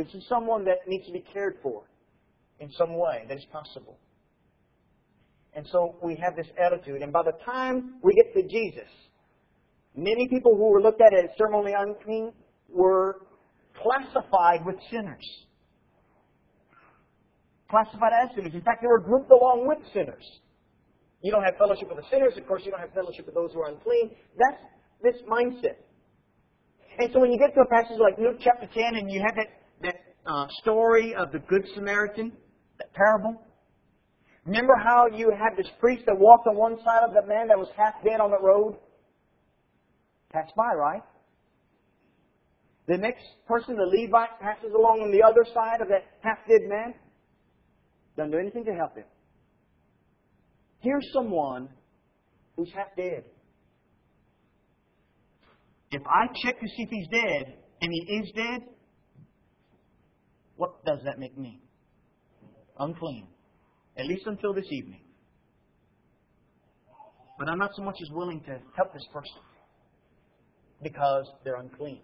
This 0.03 0.15
is 0.15 0.27
someone 0.27 0.65
that 0.65 0.87
needs 0.87 1.05
to 1.07 1.13
be 1.13 1.23
cared 1.33 1.57
for 1.61 1.83
in 2.59 2.71
some 2.77 2.97
way 2.97 3.25
that 3.27 3.37
is 3.37 3.45
possible. 3.51 3.97
And 5.53 5.67
so 5.71 5.95
we 6.01 6.15
have 6.15 6.35
this 6.35 6.47
attitude. 6.57 7.01
And 7.01 7.11
by 7.11 7.23
the 7.23 7.33
time 7.45 7.95
we 8.01 8.13
get 8.13 8.33
to 8.33 8.47
Jesus, 8.47 8.89
many 9.95 10.27
people 10.29 10.55
who 10.55 10.71
were 10.71 10.81
looked 10.81 11.01
at 11.01 11.13
as 11.13 11.29
ceremonially 11.37 11.73
unclean 11.77 12.31
were 12.69 13.21
classified 13.81 14.65
with 14.65 14.75
sinners. 14.89 15.25
Classified 17.69 18.11
as 18.23 18.35
sinners. 18.35 18.53
In 18.53 18.61
fact, 18.61 18.81
they 18.81 18.87
were 18.87 18.99
grouped 18.99 19.31
along 19.31 19.67
with 19.67 19.79
sinners. 19.93 20.23
You 21.21 21.31
don't 21.31 21.43
have 21.43 21.57
fellowship 21.57 21.87
with 21.89 21.97
the 21.97 22.09
sinners, 22.09 22.33
of 22.35 22.47
course, 22.47 22.63
you 22.65 22.71
don't 22.71 22.79
have 22.79 22.93
fellowship 22.93 23.27
with 23.27 23.35
those 23.35 23.53
who 23.53 23.61
are 23.61 23.69
unclean. 23.69 24.09
That's 24.39 24.61
this 25.03 25.21
mindset. 25.29 25.77
And 26.97 27.09
so 27.13 27.19
when 27.19 27.31
you 27.31 27.37
get 27.37 27.53
to 27.53 27.61
a 27.61 27.69
passage 27.69 27.97
like 27.99 28.17
Luke 28.17 28.37
chapter 28.41 28.67
10 28.67 28.95
and 28.95 29.11
you 29.11 29.21
have 29.21 29.35
that, 29.35 29.60
uh, 30.25 30.47
story 30.61 31.15
of 31.15 31.31
the 31.31 31.39
Good 31.39 31.65
Samaritan, 31.75 32.31
that 32.77 32.93
parable, 32.93 33.41
remember 34.45 34.73
how 34.75 35.07
you 35.07 35.31
had 35.31 35.57
this 35.57 35.71
priest 35.79 36.03
that 36.05 36.17
walked 36.17 36.47
on 36.47 36.55
one 36.55 36.77
side 36.83 37.03
of 37.07 37.13
the 37.13 37.25
man 37.27 37.47
that 37.47 37.57
was 37.57 37.69
half 37.75 37.95
dead 38.03 38.19
on 38.19 38.31
the 38.31 38.39
road? 38.39 38.77
Passed 40.31 40.53
by, 40.55 40.73
right? 40.75 41.01
The 42.87 42.97
next 42.97 43.23
person, 43.47 43.75
the 43.75 43.85
Levite, 43.85 44.39
passes 44.39 44.73
along 44.75 45.01
on 45.01 45.11
the 45.11 45.23
other 45.23 45.45
side 45.53 45.81
of 45.81 45.87
that 45.89 46.03
half 46.21 46.39
dead 46.47 46.67
man. 46.67 46.93
Doesn't 48.17 48.31
do 48.31 48.37
anything 48.37 48.65
to 48.65 48.73
help 48.73 48.95
him. 48.95 49.05
Here's 50.79 51.07
someone 51.13 51.69
who's 52.55 52.71
half 52.75 52.95
dead. 52.97 53.23
If 55.91 56.01
I 56.07 56.27
check 56.43 56.59
to 56.59 56.67
see 56.67 56.83
if 56.83 56.89
he's 56.89 57.07
dead, 57.09 57.57
and 57.81 57.91
he 57.91 58.15
is 58.15 58.31
dead, 58.35 58.61
what 60.61 60.85
does 60.85 60.99
that 61.05 61.17
make 61.17 61.35
me? 61.35 61.59
Unclean. 62.77 63.25
At 63.97 64.05
least 64.05 64.27
until 64.27 64.53
this 64.53 64.69
evening. 64.69 65.01
But 67.39 67.49
I'm 67.49 67.57
not 67.57 67.71
so 67.75 67.81
much 67.81 67.95
as 67.99 68.09
willing 68.11 68.41
to 68.41 68.59
help 68.77 68.93
this 68.93 69.07
person 69.11 69.41
because 70.83 71.25
they're 71.43 71.55
unclean, 71.55 72.01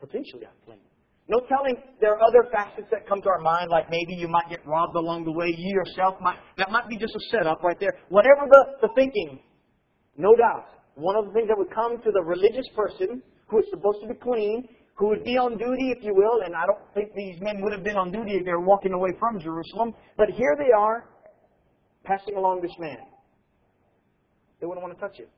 potentially 0.00 0.42
unclean. 0.50 0.80
No 1.28 1.42
telling 1.46 1.76
there 2.00 2.10
are 2.14 2.20
other 2.20 2.50
facets 2.50 2.88
that 2.90 3.06
come 3.08 3.22
to 3.22 3.28
our 3.28 3.38
mind, 3.38 3.70
like 3.70 3.86
maybe 3.88 4.14
you 4.18 4.26
might 4.26 4.50
get 4.50 4.66
robbed 4.66 4.96
along 4.96 5.24
the 5.24 5.30
way. 5.30 5.54
You 5.56 5.70
yourself 5.72 6.16
might, 6.20 6.38
that 6.58 6.72
might 6.72 6.88
be 6.88 6.96
just 6.96 7.14
a 7.14 7.20
setup 7.30 7.62
right 7.62 7.78
there. 7.78 7.94
Whatever 8.08 8.50
the, 8.50 8.88
the 8.88 8.88
thinking, 8.96 9.38
no 10.16 10.34
doubt, 10.34 10.66
one 10.96 11.14
of 11.14 11.26
the 11.26 11.32
things 11.32 11.46
that 11.46 11.56
would 11.56 11.72
come 11.72 12.02
to 12.02 12.10
the 12.10 12.22
religious 12.26 12.66
person 12.74 13.22
who 13.46 13.60
is 13.60 13.66
supposed 13.70 13.98
to 14.02 14.08
be 14.08 14.18
clean, 14.18 14.66
who 14.94 15.08
would 15.08 15.24
be 15.24 15.36
on 15.36 15.56
duty, 15.56 15.90
if 15.96 16.02
you 16.02 16.14
will, 16.14 16.42
and 16.44 16.54
I 16.54 16.66
don't 16.66 16.82
think 16.94 17.14
these 17.14 17.40
men 17.40 17.60
would 17.62 17.72
have 17.72 17.84
been 17.84 17.96
on 17.96 18.12
duty 18.12 18.32
if 18.32 18.44
they 18.44 18.52
were 18.52 18.60
walking 18.60 18.92
away 18.92 19.10
from 19.18 19.40
Jerusalem, 19.40 19.94
but 20.16 20.28
here 20.30 20.56
they 20.58 20.72
are, 20.72 21.08
passing 22.04 22.36
along 22.36 22.60
this 22.62 22.74
man. 22.78 22.98
They 24.60 24.66
wouldn't 24.66 24.82
want 24.82 24.96
to 24.98 25.00
touch 25.00 25.18
it. 25.18 25.30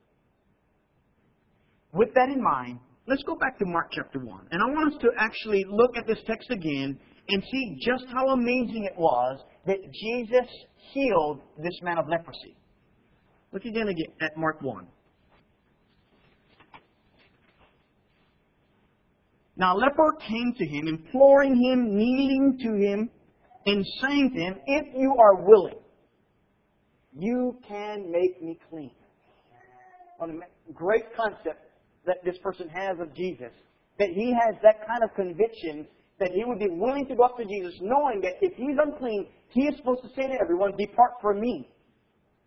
With 1.92 2.12
that 2.14 2.28
in 2.28 2.42
mind, 2.42 2.80
Let's 3.06 3.22
go 3.24 3.36
back 3.36 3.58
to 3.58 3.66
Mark 3.66 3.88
chapter 3.92 4.18
1. 4.18 4.48
And 4.50 4.62
I 4.62 4.66
want 4.66 4.94
us 4.94 5.00
to 5.02 5.10
actually 5.18 5.64
look 5.68 5.96
at 5.96 6.06
this 6.06 6.18
text 6.26 6.50
again 6.50 6.98
and 7.28 7.42
see 7.52 7.76
just 7.80 8.04
how 8.10 8.28
amazing 8.28 8.88
it 8.90 8.98
was 8.98 9.40
that 9.66 9.76
Jesus 9.92 10.48
healed 10.92 11.42
this 11.58 11.78
man 11.82 11.98
of 11.98 12.08
leprosy. 12.08 12.56
Look 13.52 13.64
again 13.66 13.88
at 14.22 14.36
Mark 14.38 14.62
1. 14.62 14.86
Now, 19.56 19.76
a 19.76 19.78
leper 19.78 20.16
came 20.28 20.52
to 20.58 20.66
him, 20.66 20.88
imploring 20.88 21.54
him, 21.54 21.96
kneeling 21.96 22.58
to 22.60 22.74
him, 22.74 23.10
and 23.66 23.86
saying 24.02 24.32
to 24.34 24.40
him, 24.40 24.56
If 24.66 24.86
you 24.96 25.14
are 25.18 25.36
willing, 25.36 25.78
you 27.16 27.56
can 27.68 28.10
make 28.10 28.42
me 28.42 28.58
clean. 28.68 28.90
What 30.18 30.30
a 30.30 30.72
great 30.72 31.04
concept 31.16 31.70
that 32.04 32.24
this 32.24 32.36
person 32.42 32.68
has 32.68 32.98
of 33.00 33.14
Jesus, 33.14 33.52
that 33.98 34.10
he 34.10 34.32
has 34.32 34.56
that 34.62 34.86
kind 34.86 35.02
of 35.04 35.14
conviction 35.14 35.86
that 36.18 36.30
he 36.32 36.44
would 36.44 36.58
be 36.58 36.68
willing 36.68 37.06
to 37.06 37.14
go 37.14 37.24
up 37.24 37.36
to 37.36 37.44
Jesus, 37.44 37.74
knowing 37.80 38.20
that 38.20 38.34
if 38.40 38.54
he's 38.56 38.76
unclean, 38.80 39.26
he 39.48 39.62
is 39.62 39.76
supposed 39.76 40.02
to 40.02 40.08
say 40.08 40.26
to 40.28 40.34
everyone, 40.40 40.72
Depart 40.76 41.12
from 41.20 41.40
me, 41.40 41.68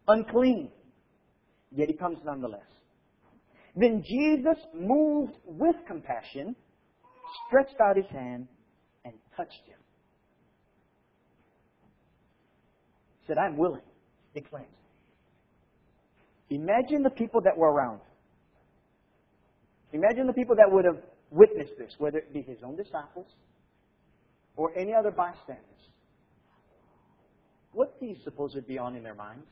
unclean. 0.07 0.69
Yet 1.71 1.89
he 1.89 1.93
comes 1.93 2.17
nonetheless. 2.23 2.61
Then 3.75 4.03
Jesus, 4.07 4.57
moved 4.73 5.33
with 5.45 5.75
compassion, 5.85 6.55
stretched 7.47 7.79
out 7.81 7.97
his 7.97 8.05
hand 8.07 8.47
and 9.05 9.13
touched 9.35 9.65
him. 9.65 9.77
He 13.21 13.27
said, 13.27 13.37
I'm 13.37 13.57
willing, 13.57 13.81
he 14.33 14.41
claims. 14.41 14.67
Imagine 16.49 17.03
the 17.03 17.09
people 17.09 17.41
that 17.41 17.57
were 17.57 17.71
around. 17.71 17.99
Imagine 19.91 20.27
the 20.27 20.33
people 20.33 20.55
that 20.55 20.71
would 20.71 20.85
have 20.85 20.97
witnessed 21.31 21.73
this, 21.77 21.93
whether 21.97 22.17
it 22.17 22.33
be 22.33 22.41
his 22.41 22.57
own 22.63 22.75
disciples 22.75 23.27
or 24.55 24.71
any 24.77 24.93
other 24.93 25.11
bystanders. 25.11 25.63
What 27.73 27.99
do 27.99 28.05
you 28.05 28.15
suppose 28.23 28.55
would 28.55 28.67
be 28.67 28.77
on 28.77 28.95
in 28.95 29.03
their 29.03 29.15
minds? 29.15 29.45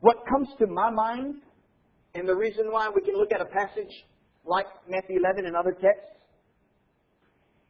What 0.00 0.16
comes 0.28 0.48
to 0.58 0.66
my 0.66 0.90
mind, 0.90 1.36
and 2.14 2.28
the 2.28 2.34
reason 2.34 2.70
why 2.70 2.88
we 2.94 3.00
can 3.02 3.14
look 3.16 3.32
at 3.32 3.40
a 3.40 3.46
passage 3.46 3.92
like 4.48 4.66
Matthew 4.88 5.18
11 5.18 5.46
and 5.46 5.54
other 5.54 5.72
texts, 5.72 6.16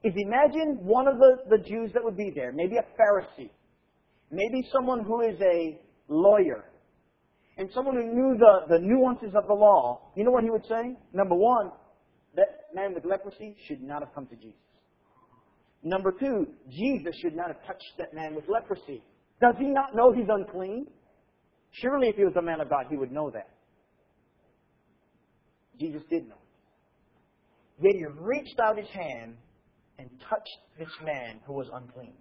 is 0.04 0.12
imagine 0.16 0.78
one 0.82 1.08
of 1.08 1.18
the, 1.18 1.38
the 1.50 1.58
Jews 1.58 1.90
that 1.94 2.04
would 2.04 2.16
be 2.16 2.30
there, 2.34 2.52
maybe 2.52 2.76
a 2.76 2.84
Pharisee, 3.00 3.50
maybe 4.30 4.66
someone 4.72 5.04
who 5.04 5.22
is 5.22 5.36
a 5.40 5.78
lawyer, 6.08 6.64
and 7.56 7.68
someone 7.74 7.96
who 7.96 8.04
knew 8.04 8.38
the, 8.38 8.76
the 8.76 8.78
nuances 8.78 9.34
of 9.34 9.48
the 9.48 9.54
law, 9.54 10.00
you 10.14 10.22
know 10.22 10.30
what 10.30 10.44
he 10.44 10.50
would 10.50 10.64
say? 10.66 10.96
Number 11.12 11.34
one, 11.34 11.72
that 12.36 12.66
man 12.72 12.94
with 12.94 13.04
leprosy 13.04 13.56
should 13.66 13.82
not 13.82 14.00
have 14.00 14.14
come 14.14 14.26
to 14.26 14.36
Jesus. 14.36 14.54
Number 15.82 16.12
two, 16.12 16.46
Jesus 16.70 17.16
should 17.20 17.34
not 17.34 17.48
have 17.48 17.66
touched 17.66 17.92
that 17.98 18.14
man 18.14 18.36
with 18.36 18.44
leprosy. 18.48 19.02
Does 19.40 19.54
he 19.58 19.66
not 19.66 19.94
know 19.96 20.12
he's 20.12 20.28
unclean? 20.28 20.86
Surely 21.72 22.08
if 22.08 22.16
he 22.16 22.24
was 22.24 22.34
a 22.36 22.42
man 22.42 22.60
of 22.60 22.68
God, 22.68 22.86
he 22.88 22.96
would 22.96 23.12
know 23.12 23.30
that. 23.30 23.48
Jesus 25.78 26.02
did 26.10 26.28
know. 26.28 26.34
Yet 27.80 27.94
he 27.94 28.04
reached 28.18 28.58
out 28.60 28.76
his 28.76 28.88
hand 28.88 29.36
and 29.98 30.08
touched 30.28 30.58
this 30.78 30.88
man 31.04 31.40
who 31.46 31.54
was 31.54 31.68
unclean. 31.72 32.14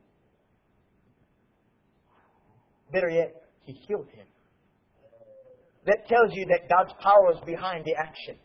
Better 2.92 3.10
yet, 3.10 3.44
he 3.66 3.74
healed 3.88 4.08
him 4.14 4.28
that 5.88 6.06
tells 6.08 6.32
you 6.34 6.46
that 6.48 6.70
God's 6.70 6.92
power 7.02 7.32
is 7.32 7.40
behind 7.46 7.86
the 7.86 7.96
action. 7.96 8.36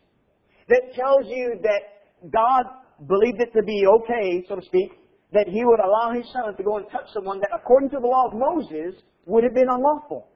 That 0.69 0.95
tells 0.95 1.26
you 1.26 1.59
that 1.62 2.31
God 2.31 2.64
believed 3.09 3.40
it 3.40 3.52
to 3.52 3.62
be 3.64 3.85
okay, 3.85 4.45
so 4.49 4.57
to 4.57 4.62
speak, 4.64 4.92
that 5.33 5.49
He 5.49 5.64
would 5.64 5.81
allow 5.81 6.12
His 6.14 6.25
Son 6.33 6.57
to 6.57 6.62
go 6.62 6.76
and 6.78 6.87
touch 6.90 7.07
someone 7.12 7.40
that, 7.40 7.50
according 7.52 7.90
to 7.90 7.99
the 8.00 8.07
law 8.07 8.28
of 8.28 8.35
Moses, 8.35 8.95
would 9.26 9.42
have 9.42 9.54
been 9.54 9.69
unlawful. 9.69 10.28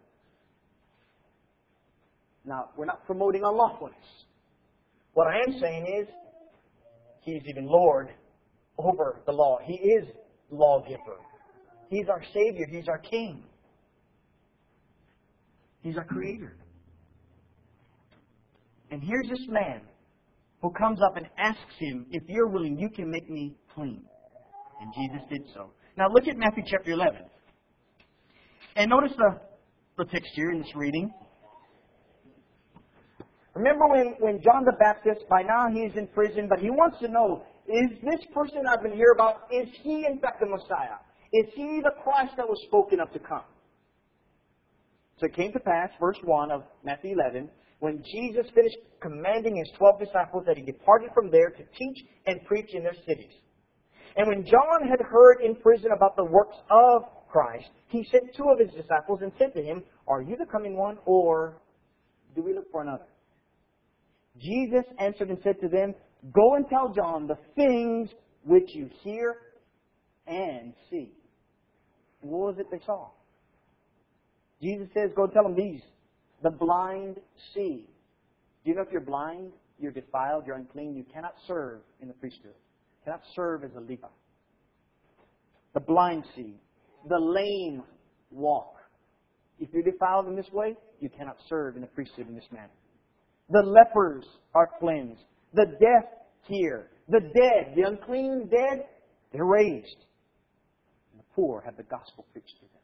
Now, 2.45 2.71
we're 2.77 2.87
not 2.87 3.07
promoting 3.07 3.43
unlawfulness. 3.45 3.95
What 5.15 5.29
I 5.29 5.39
am 5.47 5.61
saying 5.61 5.87
is, 6.03 6.09
He's 7.27 7.43
even 7.49 7.67
Lord 7.67 8.11
over 8.79 9.21
the 9.27 9.33
law. 9.33 9.59
He 9.65 9.75
is 9.75 10.05
lawgiver. 10.49 11.19
He's 11.91 12.09
our 12.09 12.23
Savior. 12.33 12.67
He's 12.71 12.89
our 12.89 12.99
King. 12.99 13.43
He's 15.83 15.97
our 15.97 16.05
Creator. 16.05 16.57
And 18.93 19.03
here's 19.03 19.29
this 19.29 19.45
man 19.49 19.81
who 20.63 20.71
comes 20.71 21.01
up 21.03 21.17
and 21.17 21.27
asks 21.37 21.75
him, 21.79 22.07
If 22.13 22.23
you're 22.29 22.47
willing, 22.47 22.79
you 22.79 22.89
can 22.89 23.11
make 23.11 23.29
me 23.29 23.57
clean. 23.75 24.05
And 24.81 24.95
Jesus 24.95 25.27
did 25.29 25.43
so. 25.53 25.71
Now 25.99 26.07
look 26.09 26.29
at 26.29 26.37
Matthew 26.37 26.63
chapter 26.65 26.93
11. 26.93 27.23
And 28.77 28.89
notice 28.89 29.13
the, 29.17 29.41
the 29.99 30.05
text 30.05 30.31
here 30.35 30.53
in 30.53 30.59
this 30.59 30.77
reading. 30.77 31.13
Remember 33.57 33.89
when, 33.89 34.15
when 34.21 34.43
John 34.43 34.65
the 34.65 34.77
Baptist, 34.79 35.25
by 35.31 35.41
now 35.43 35.69
he 35.73 35.81
is 35.81 35.97
in 35.97 36.07
prison, 36.09 36.47
but 36.49 36.59
he 36.59 36.69
wants 36.69 36.99
to 37.01 37.09
know, 37.09 37.43
is 37.67 37.91
this 38.05 38.21
person 38.35 38.63
I've 38.69 38.83
been 38.83 38.93
hearing 38.93 39.17
about, 39.17 39.49
is 39.51 39.69
he 39.83 40.05
in 40.05 40.21
fact 40.21 40.41
the 40.41 40.47
Messiah? 40.47 41.01
Is 41.33 41.47
he 41.55 41.81
the 41.83 41.93
Christ 42.05 42.35
that 42.37 42.47
was 42.47 42.61
spoken 42.69 43.01
of 43.01 43.11
to 43.13 43.19
come? 43.19 43.49
So 45.19 45.27
it 45.27 45.35
came 45.35 45.53
to 45.53 45.61
pass, 45.61 45.89
verse 45.99 46.19
1 46.23 46.51
of 46.51 46.65
Matthew 46.85 47.15
11, 47.15 47.49
when 47.81 48.05
Jesus 48.05 48.45
finished 48.55 48.77
commanding 49.01 49.57
his 49.57 49.69
twelve 49.79 49.99
disciples 49.99 50.45
that 50.47 50.57
he 50.57 50.63
departed 50.63 51.11
from 51.15 51.31
there 51.31 51.49
to 51.49 51.63
teach 51.79 52.05
and 52.27 52.45
preach 52.45 52.75
in 52.75 52.83
their 52.83 52.97
cities. 53.07 53.33
And 54.17 54.29
when 54.29 54.45
John 54.45 54.89
had 54.89 55.01
heard 55.01 55.41
in 55.43 55.57
prison 55.57 55.93
about 55.97 56.17
the 56.17 56.25
works 56.25 56.57
of 56.71 57.03
Christ, 57.29 57.69
he 57.89 58.07
sent 58.11 58.35
two 58.37 58.49
of 58.49 58.59
his 58.59 58.71
disciples 58.77 59.21
and 59.23 59.33
said 59.39 59.55
to 59.55 59.63
him, 59.63 59.83
Are 60.07 60.21
you 60.21 60.37
the 60.37 60.47
coming 60.47 60.77
one, 60.77 60.99
or 61.07 61.57
do 62.35 62.43
we 62.43 62.53
look 62.53 62.71
for 62.71 62.83
another? 62.83 63.05
Jesus 64.41 64.85
answered 64.99 65.31
and 65.31 65.39
said 65.43 65.61
to 65.61 65.69
them, 65.69 65.95
Go 66.33 66.55
and 66.55 66.69
tell 66.69 66.93
John 66.95 67.27
the 67.27 67.39
things 67.55 68.11
which 68.45 68.75
you 68.75 68.89
hear 69.03 69.37
and 70.27 70.73
see. 70.91 71.13
What 72.21 72.55
was 72.55 72.59
it 72.59 72.67
they 72.71 72.81
saw? 72.85 73.11
Jesus 74.63 74.89
says, 74.95 75.11
go 75.15 75.27
tell 75.27 75.43
them 75.43 75.55
these. 75.55 75.83
The 76.43 76.51
blind 76.51 77.17
see. 77.55 77.87
Do 78.65 78.71
you 78.71 78.75
know 78.75 78.83
if 78.83 78.89
you're 78.91 79.01
blind, 79.01 79.53
you're 79.79 79.93
defiled, 79.93 80.45
you're 80.47 80.57
unclean, 80.57 80.97
you 80.97 81.05
cannot 81.13 81.35
serve 81.47 81.81
in 82.01 82.09
the 82.09 82.15
priesthood. 82.15 82.55
You 82.55 83.05
cannot 83.05 83.23
serve 83.35 83.65
as 83.65 83.71
a 83.77 83.81
Levite. 83.81 84.11
The 85.75 85.81
blind 85.81 86.25
see. 86.35 86.55
The 87.09 87.19
lame 87.19 87.83
walk. 88.31 88.75
If 89.59 89.69
you're 89.73 89.83
defiled 89.83 90.27
in 90.27 90.37
this 90.37 90.51
way, 90.53 90.77
you 91.01 91.09
cannot 91.09 91.37
serve 91.49 91.77
in 91.77 91.83
the 91.83 91.89
priesthood 91.89 92.29
in 92.29 92.35
this 92.35 92.45
manner. 92.51 92.71
The 93.51 93.63
lepers 93.63 94.25
are 94.55 94.71
cleansed. 94.81 95.23
The 95.55 95.67
deaf 95.67 96.05
hear. 96.49 96.89
The 97.09 97.21
dead, 97.21 97.75
the 97.77 97.83
unclean 97.83 98.49
dead, 98.51 98.87
they're 99.33 99.45
raised. 99.45 100.05
And 101.13 101.21
the 101.21 101.25
poor 101.35 101.63
have 101.65 101.77
the 101.77 101.85
gospel 101.85 102.27
preached 102.33 102.57
to 102.61 102.67
them. 102.67 102.83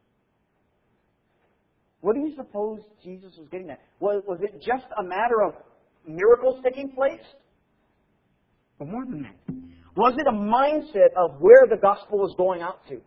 What 2.01 2.15
do 2.15 2.21
you 2.21 2.35
suppose 2.37 2.81
Jesus 3.03 3.33
was 3.39 3.49
getting 3.51 3.71
at? 3.71 3.81
Was, 4.01 4.23
was 4.27 4.39
it 4.43 4.55
just 4.65 4.87
a 4.99 5.03
matter 5.03 5.43
of 5.43 5.55
miracles 6.07 6.61
taking 6.65 6.91
place? 6.93 7.25
But 8.79 8.89
more 8.89 9.05
than 9.05 9.23
that. 9.23 9.55
Was 9.97 10.15
it 10.19 10.27
a 10.27 10.33
mindset 10.33 11.13
of 11.17 11.41
where 11.41 11.67
the 11.69 11.77
gospel 11.77 12.19
was 12.19 12.35
going 12.37 12.63
out 12.63 12.87
to? 12.89 13.01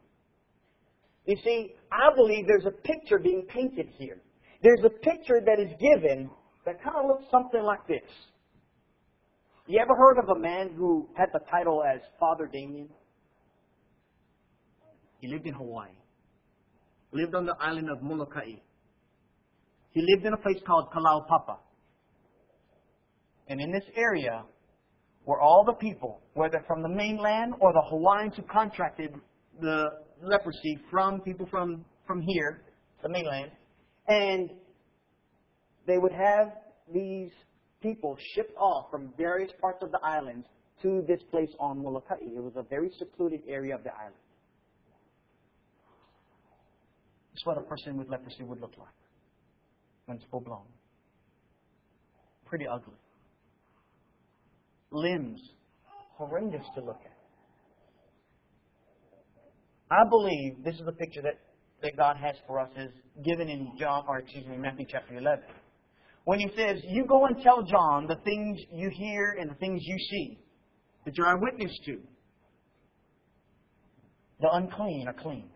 You 1.26 1.36
see, 1.44 1.74
I 1.92 2.16
believe 2.16 2.46
there's 2.48 2.66
a 2.66 2.72
picture 2.72 3.20
being 3.20 3.46
painted 3.50 3.90
here. 3.98 4.18
There's 4.62 4.84
a 4.86 4.90
picture 4.90 5.42
that 5.46 5.60
is 5.60 5.72
given 5.80 6.30
that 6.66 6.84
kind 6.84 6.96
of 6.98 7.06
looks 7.08 7.26
something 7.32 7.62
like 7.62 7.86
this. 7.88 8.02
You 9.68 9.80
ever 9.80 9.96
heard 9.96 10.20
of 10.20 10.30
a 10.30 10.40
man 10.40 10.72
who 10.76 11.08
had 11.16 11.30
the 11.34 11.40
title 11.50 11.84
as 11.84 12.02
Father 12.20 12.50
Damien? 12.52 12.90
He 15.20 15.28
lived 15.28 15.48
in 15.48 15.54
Hawaii. 15.54 15.90
Lived 17.12 17.34
on 17.34 17.46
the 17.46 17.56
island 17.60 17.90
of 17.90 18.04
Molokai. 18.04 18.58
He 19.92 20.02
lived 20.02 20.26
in 20.26 20.34
a 20.34 20.38
place 20.38 20.58
called 20.68 20.90
Kalaupapa. 20.92 21.58
And 23.48 23.62
in 23.62 23.72
this 23.72 23.86
area 23.96 24.44
were 25.26 25.40
all 25.40 25.64
the 25.66 25.74
people, 25.74 26.22
whether 26.34 26.64
from 26.68 26.82
the 26.82 26.90
mainland 26.90 27.54
or 27.60 27.74
the 27.74 27.82
Hawaiians 27.90 28.36
who 28.36 28.44
contracted 28.44 29.14
the 29.62 29.86
leprosy 30.22 30.78
from 30.92 31.22
people 31.22 31.48
from, 31.50 31.86
from 32.06 32.22
here, 32.22 32.62
the 33.02 33.10
mainland, 33.10 33.52
and 34.08 34.50
they 35.88 35.98
would 35.98 36.12
have 36.12 36.54
these 36.94 37.32
people 37.82 38.18
shipped 38.34 38.56
off 38.58 38.90
from 38.92 39.14
various 39.18 39.52
parts 39.62 39.84
of 39.84 39.92
the 39.92 40.00
island 40.04 40.44
to 40.82 41.04
this 41.08 41.22
place 41.32 41.50
on 41.60 41.82
Molokai. 41.82 42.16
It 42.22 42.44
was 42.44 42.54
a 42.56 42.64
very 42.64 42.92
secluded 42.98 43.42
area 43.48 43.76
of 43.76 43.84
the 43.84 43.94
island. 43.94 44.16
That's 47.32 47.46
what 47.46 47.58
a 47.58 47.62
person 47.62 47.98
with 47.98 48.10
leprosy 48.10 48.44
would 48.44 48.62
look 48.62 48.74
like 48.78 48.88
when 50.06 50.18
it's 50.18 50.26
full 50.32 50.42
blown. 50.42 50.66
Pretty 52.46 52.66
ugly. 52.68 52.94
Limbs, 54.92 55.42
horrendous 56.14 56.66
to 56.76 56.82
look 56.82 57.00
at. 57.04 57.12
I 59.92 60.08
believe 60.10 60.64
this 60.64 60.76
is 60.76 60.86
the 60.86 60.94
picture 60.94 61.22
that, 61.22 61.40
that 61.82 61.98
God 61.98 62.18
has 62.18 62.36
for 62.48 62.60
us 62.60 62.70
is 62.78 62.92
given 63.24 63.50
in 63.50 63.74
John 63.78 64.06
or 64.08 64.20
excuse 64.20 64.46
me, 64.48 64.58
Matthew 64.58 64.86
chapter 64.90 65.18
eleven. 65.18 65.46
When 66.26 66.40
he 66.40 66.50
says, 66.58 66.82
You 66.88 67.06
go 67.06 67.26
and 67.26 67.42
tell 67.42 67.64
John 67.64 68.08
the 68.08 68.18
things 68.24 68.60
you 68.72 68.90
hear 68.90 69.38
and 69.40 69.50
the 69.50 69.56
things 69.56 69.82
you 69.84 69.98
see, 70.12 70.40
that 71.06 71.16
you're 71.16 71.28
eyewitness 71.28 71.72
to. 71.86 72.00
The 74.42 74.50
unclean 74.52 75.08
are 75.08 75.14
clean. 75.14 75.50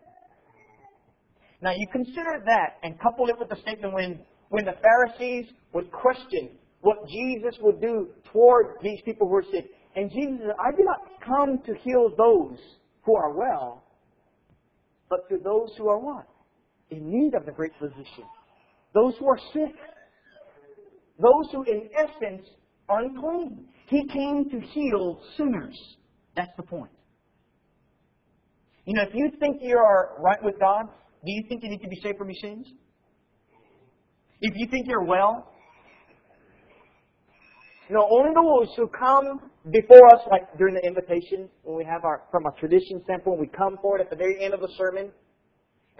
Now 1.62 1.72
you 1.76 1.86
consider 1.92 2.42
that 2.46 2.76
and 2.82 2.98
couple 3.00 3.28
it 3.28 3.38
with 3.38 3.50
the 3.50 3.56
statement 3.56 3.92
when, 3.92 4.20
when 4.48 4.64
the 4.64 4.74
Pharisees 4.80 5.46
would 5.74 5.90
question 5.92 6.50
what 6.80 6.96
Jesus 7.08 7.58
would 7.60 7.80
do 7.80 8.08
toward 8.32 8.76
these 8.82 9.00
people 9.04 9.28
who 9.28 9.34
are 9.34 9.44
sick. 9.52 9.66
And 9.96 10.10
Jesus 10.10 10.38
said, 10.40 10.56
I 10.58 10.70
did 10.74 10.86
not 10.86 11.00
come 11.26 11.58
to 11.66 11.74
heal 11.82 12.10
those 12.16 12.58
who 13.02 13.16
are 13.16 13.36
well, 13.36 13.84
but 15.10 15.28
to 15.28 15.36
those 15.42 15.70
who 15.76 15.88
are 15.88 15.98
what? 15.98 16.26
In 16.90 17.10
need 17.10 17.34
of 17.34 17.44
the 17.44 17.52
great 17.52 17.72
physician. 17.78 18.24
Those 18.94 19.14
who 19.18 19.28
are 19.28 19.38
sick. 19.52 19.74
Those 21.20 21.52
who, 21.52 21.62
in 21.64 21.88
essence, 21.96 22.46
are 22.88 23.04
unclean. 23.04 23.66
He 23.88 24.06
came 24.08 24.48
to 24.50 24.60
heal 24.60 25.20
sinners. 25.36 25.78
That's 26.36 26.52
the 26.56 26.62
point. 26.62 26.90
You 28.86 28.94
know, 28.94 29.02
if 29.02 29.14
you 29.14 29.30
think 29.38 29.58
you 29.60 29.76
are 29.76 30.16
right 30.18 30.42
with 30.42 30.58
God, 30.58 30.86
do 31.24 31.32
you 31.32 31.44
think 31.48 31.62
you 31.62 31.70
need 31.70 31.82
to 31.82 31.88
be 31.88 32.00
saved 32.02 32.18
from 32.18 32.28
your 32.28 32.38
sins? 32.40 32.66
If 34.40 34.54
you 34.56 34.66
think 34.70 34.86
you're 34.88 35.04
well, 35.04 35.52
no, 37.90 38.08
only 38.10 38.30
those 38.32 38.74
who 38.76 38.88
come 38.88 39.50
before 39.70 40.06
us, 40.14 40.20
like 40.30 40.56
during 40.56 40.74
the 40.74 40.86
invitation, 40.86 41.48
when 41.62 41.76
we 41.76 41.84
have 41.84 42.04
our, 42.04 42.22
from 42.30 42.46
a 42.46 42.52
tradition 42.58 43.02
standpoint, 43.04 43.38
we 43.38 43.48
come 43.48 43.76
forward 43.82 44.00
at 44.00 44.08
the 44.08 44.16
very 44.16 44.42
end 44.42 44.54
of 44.54 44.60
the 44.60 44.68
sermon, 44.78 45.10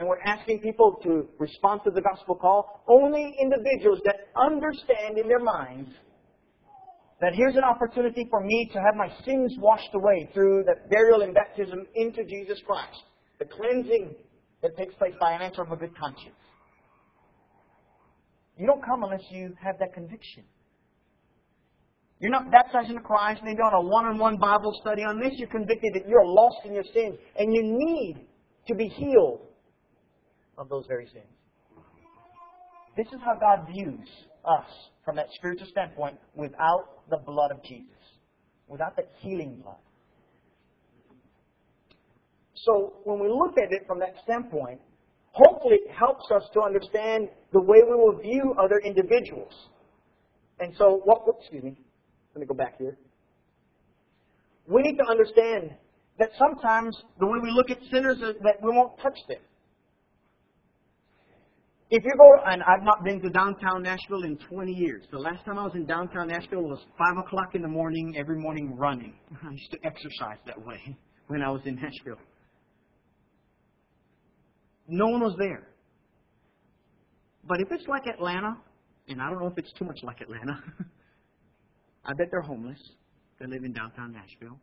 and 0.00 0.08
we're 0.08 0.20
asking 0.20 0.60
people 0.60 0.98
to 1.02 1.28
respond 1.38 1.82
to 1.84 1.90
the 1.90 2.00
gospel 2.00 2.34
call. 2.34 2.82
Only 2.88 3.36
individuals 3.38 4.00
that 4.06 4.32
understand 4.34 5.18
in 5.18 5.28
their 5.28 5.38
minds 5.38 5.90
that 7.20 7.34
here's 7.34 7.54
an 7.54 7.64
opportunity 7.64 8.26
for 8.30 8.40
me 8.40 8.70
to 8.72 8.80
have 8.80 8.96
my 8.96 9.08
sins 9.26 9.54
washed 9.58 9.94
away 9.94 10.30
through 10.32 10.64
the 10.64 10.74
burial 10.88 11.20
and 11.20 11.34
baptism 11.34 11.84
into 11.94 12.24
Jesus 12.24 12.58
Christ. 12.66 12.96
The 13.38 13.44
cleansing 13.44 14.14
that 14.62 14.74
takes 14.78 14.94
place 14.94 15.12
by 15.20 15.32
an 15.32 15.42
answer 15.42 15.60
of 15.60 15.70
a 15.70 15.76
good 15.76 15.94
conscience. 15.98 16.34
You 18.56 18.66
don't 18.66 18.82
come 18.82 19.04
unless 19.04 19.24
you 19.30 19.54
have 19.62 19.78
that 19.80 19.92
conviction. 19.92 20.44
You're 22.20 22.30
not 22.30 22.50
baptized 22.50 22.88
into 22.88 23.02
Christ 23.02 23.42
you're 23.44 23.54
doing 23.54 23.70
a 23.74 23.80
one-on-one 23.82 24.38
Bible 24.38 24.72
study 24.80 25.02
on 25.02 25.20
this. 25.20 25.32
You're 25.36 25.48
convicted 25.48 25.92
that 25.92 26.08
you're 26.08 26.26
lost 26.26 26.64
in 26.64 26.72
your 26.72 26.84
sins 26.84 27.18
and 27.38 27.52
you 27.52 27.62
need 27.64 28.26
to 28.66 28.74
be 28.74 28.88
healed 28.88 29.49
of 30.61 30.68
those 30.68 30.85
very 30.87 31.07
sins. 31.07 31.25
This 32.96 33.07
is 33.09 33.20
how 33.25 33.35
God 33.35 33.66
views 33.73 34.07
us 34.44 34.66
from 35.05 35.16
that 35.16 35.27
spiritual 35.35 35.66
standpoint 35.70 36.18
without 36.35 37.09
the 37.09 37.16
blood 37.16 37.51
of 37.51 37.62
Jesus, 37.64 37.96
without 38.68 38.94
that 38.96 39.11
healing 39.20 39.61
blood. 39.62 39.79
So 42.55 42.92
when 43.05 43.18
we 43.20 43.29
look 43.29 43.57
at 43.57 43.73
it 43.73 43.87
from 43.87 43.99
that 44.01 44.14
standpoint, 44.23 44.81
hopefully 45.33 45.77
it 45.87 45.90
helps 45.90 46.31
us 46.31 46.42
to 46.53 46.61
understand 46.61 47.29
the 47.53 47.61
way 47.61 47.79
we 47.83 47.94
will 47.94 48.18
view 48.20 48.55
other 48.62 48.79
individuals. 48.85 49.53
And 50.59 50.75
so, 50.77 51.01
what, 51.05 51.23
excuse 51.40 51.64
me, 51.64 51.75
let 52.35 52.40
me 52.40 52.46
go 52.46 52.55
back 52.55 52.77
here. 52.77 52.99
We 54.66 54.83
need 54.83 54.99
to 54.99 55.11
understand 55.11 55.75
that 56.18 56.29
sometimes 56.38 56.96
the 57.18 57.27
way 57.27 57.38
we 57.42 57.51
look 57.51 57.70
at 57.70 57.79
sinners 57.90 58.18
is 58.18 58.37
that 58.42 58.62
we 58.62 58.68
won't 58.70 58.92
touch 59.01 59.18
them. 59.27 59.38
If 61.92 62.05
you 62.05 62.12
go, 62.16 62.37
and 62.46 62.62
I've 62.62 62.85
not 62.85 63.03
been 63.03 63.20
to 63.20 63.31
downtown 63.31 63.83
Nashville 63.83 64.22
in 64.22 64.38
20 64.48 64.72
years. 64.72 65.03
The 65.11 65.18
last 65.18 65.44
time 65.44 65.59
I 65.59 65.64
was 65.64 65.72
in 65.74 65.87
downtown 65.87 66.29
Nashville 66.29 66.62
was 66.62 66.79
5 66.96 67.24
o'clock 67.26 67.57
in 67.57 67.62
the 67.62 67.68
morning, 67.68 68.14
every 68.16 68.38
morning 68.38 68.76
running. 68.76 69.14
I 69.44 69.50
used 69.50 69.72
to 69.72 69.79
exercise 69.85 70.38
that 70.46 70.64
way 70.64 70.79
when 71.26 71.42
I 71.42 71.50
was 71.50 71.62
in 71.64 71.74
Nashville. 71.74 72.22
No 74.87 75.09
one 75.09 75.20
was 75.20 75.35
there. 75.40 75.66
But 77.42 77.61
if 77.61 77.66
it's 77.72 77.88
like 77.88 78.07
Atlanta, 78.07 78.57
and 79.09 79.20
I 79.20 79.29
don't 79.29 79.40
know 79.40 79.48
if 79.48 79.59
it's 79.59 79.72
too 79.72 79.85
much 79.85 79.98
like 80.05 80.20
Atlanta, 80.20 80.62
I 82.05 82.12
bet 82.14 82.29
they're 82.31 82.40
homeless. 82.40 82.79
They 83.40 83.46
live 83.46 83.64
in 83.64 83.72
downtown 83.72 84.12
Nashville. 84.12 84.61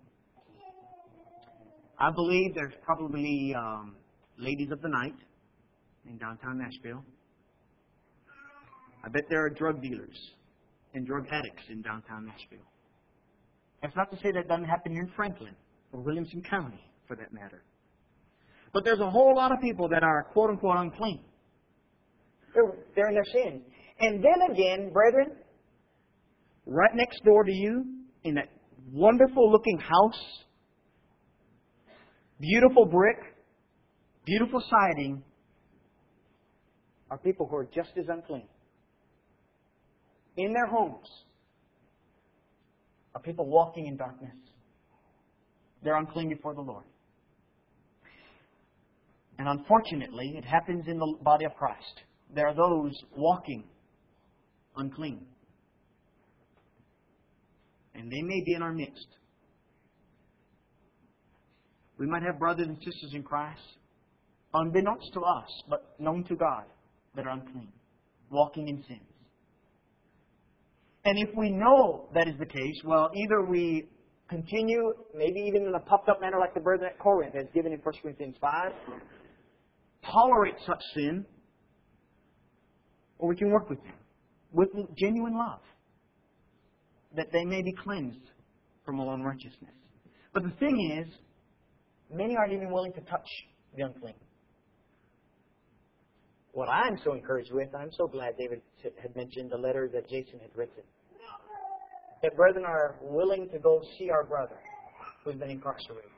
I 1.99 2.09
believe 2.09 2.55
there's 2.55 2.75
probably 2.85 3.53
um, 3.57 3.97
ladies 4.37 4.71
of 4.71 4.81
the 4.81 4.89
night 4.89 5.15
in 6.09 6.17
downtown 6.17 6.59
Nashville. 6.59 7.03
I 9.07 9.09
bet 9.09 9.23
there 9.29 9.45
are 9.45 9.49
drug 9.49 9.81
dealers 9.81 10.17
and 10.93 11.07
drug 11.07 11.27
addicts 11.31 11.63
in 11.69 11.81
downtown 11.81 12.25
Nashville. 12.25 12.67
That's 13.81 13.95
not 13.95 14.11
to 14.11 14.17
say 14.17 14.33
that 14.33 14.49
doesn't 14.49 14.65
happen 14.65 14.91
here 14.91 15.03
in 15.03 15.11
Franklin 15.15 15.55
or 15.93 16.01
Williamson 16.01 16.43
County, 16.49 16.83
for 17.07 17.15
that 17.15 17.31
matter. 17.31 17.63
But 18.73 18.83
there's 18.83 18.99
a 18.99 19.09
whole 19.09 19.33
lot 19.33 19.53
of 19.53 19.61
people 19.61 19.87
that 19.87 20.03
are 20.03 20.23
quote 20.33 20.49
unquote 20.49 20.75
unclean. 20.77 21.21
They're, 22.53 22.73
they're 22.97 23.07
in 23.07 23.13
their 23.13 23.31
sin. 23.31 23.61
And 24.01 24.21
then 24.21 24.51
again, 24.51 24.91
brethren, 24.91 25.37
right 26.65 26.91
next 26.93 27.23
door 27.23 27.45
to 27.45 27.51
you 27.51 27.85
in 28.25 28.35
that 28.35 28.49
wonderful 28.91 29.49
looking 29.49 29.79
house, 29.79 30.21
beautiful 32.41 32.85
brick, 32.85 33.19
beautiful 34.25 34.61
siding, 34.69 35.23
are 37.09 37.17
people 37.17 37.47
who 37.49 37.55
are 37.55 37.69
just 37.73 37.91
as 37.97 38.05
unclean. 38.09 38.49
In 40.37 40.53
their 40.53 40.67
homes 40.67 41.07
are 43.15 43.21
people 43.21 43.47
walking 43.47 43.87
in 43.87 43.97
darkness. 43.97 44.35
They're 45.83 45.97
unclean 45.97 46.29
before 46.29 46.53
the 46.53 46.61
Lord. 46.61 46.83
And 49.39 49.47
unfortunately, 49.47 50.35
it 50.37 50.45
happens 50.45 50.85
in 50.87 50.97
the 50.97 51.15
body 51.21 51.45
of 51.45 51.53
Christ. 51.55 52.01
there 52.33 52.47
are 52.47 52.55
those 52.55 52.93
walking 53.15 53.63
unclean. 54.75 55.25
And 57.95 58.11
they 58.11 58.21
may 58.21 58.43
be 58.45 58.53
in 58.53 58.61
our 58.61 58.73
midst. 58.73 59.07
We 61.97 62.05
might 62.05 62.21
have 62.21 62.37
brothers 62.37 62.67
and 62.67 62.77
sisters 62.77 63.11
in 63.13 63.23
Christ, 63.23 63.61
unbeknownst 64.53 65.13
to 65.13 65.21
us, 65.21 65.49
but 65.67 65.95
known 65.99 66.23
to 66.25 66.35
God, 66.35 66.65
that 67.15 67.25
are 67.25 67.31
unclean, 67.31 67.71
walking 68.29 68.67
in 68.67 68.83
sins. 68.87 69.16
And 71.07 71.17
if 71.17 71.29
we 71.37 71.49
know 71.49 72.09
that 72.13 72.27
is 72.27 72.33
the 72.37 72.45
case, 72.45 72.75
well, 72.83 73.09
either 73.15 73.41
we 73.41 73.87
continue, 74.29 74.91
maybe 75.15 75.39
even 75.47 75.65
in 75.65 75.73
a 75.73 75.79
puffed 75.79 76.09
up 76.09 76.19
manner 76.19 76.37
like 76.37 76.53
the 76.53 76.59
brethren 76.59 76.89
at 76.93 76.99
Corinth, 76.99 77.33
as 77.33 77.45
given 77.53 77.71
in 77.71 77.79
1 77.79 77.93
Corinthians 78.01 78.35
5, 78.41 78.71
tolerate 80.03 80.55
such 80.65 80.81
sin, 80.93 81.25
or 83.19 83.29
we 83.29 83.37
can 83.37 83.49
work 83.51 83.69
with 83.69 83.81
them 83.83 83.93
with 84.51 84.67
genuine 84.97 85.37
love, 85.37 85.61
that 87.15 87.27
they 87.31 87.45
may 87.45 87.61
be 87.61 87.71
cleansed 87.71 88.29
from 88.83 88.99
all 88.99 89.13
unrighteousness. 89.13 89.71
But 90.33 90.43
the 90.43 90.51
thing 90.59 91.05
is, 91.05 91.13
many 92.13 92.35
aren't 92.35 92.51
even 92.51 92.69
willing 92.69 92.91
to 92.91 93.01
touch 93.01 93.29
the 93.77 93.83
unclean. 93.83 94.15
What 96.51 96.67
I'm 96.67 96.97
so 97.05 97.13
encouraged 97.13 97.53
with, 97.53 97.73
I'm 97.73 97.93
so 97.93 98.07
glad 98.07 98.35
David 98.37 98.61
had 99.01 99.15
mentioned 99.15 99.51
the 99.51 99.57
letter 99.57 99.89
that 99.93 100.09
Jason 100.09 100.39
had 100.41 100.49
written. 100.53 100.83
That 102.23 102.35
brethren 102.35 102.65
are 102.65 102.95
willing 103.01 103.49
to 103.49 103.59
go 103.59 103.81
see 103.97 104.09
our 104.09 104.23
brother 104.23 104.57
who's 105.23 105.35
been 105.35 105.49
incarcerated. 105.49 106.09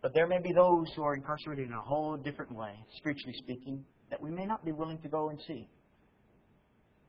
But 0.00 0.14
there 0.14 0.26
may 0.26 0.40
be 0.40 0.52
those 0.52 0.86
who 0.96 1.02
are 1.02 1.14
incarcerated 1.14 1.68
in 1.68 1.72
a 1.72 1.80
whole 1.80 2.16
different 2.16 2.52
way, 2.52 2.74
spiritually 2.96 3.34
speaking, 3.38 3.84
that 4.10 4.20
we 4.20 4.30
may 4.30 4.44
not 4.44 4.64
be 4.64 4.72
willing 4.72 4.98
to 4.98 5.08
go 5.08 5.28
and 5.28 5.38
see. 5.46 5.68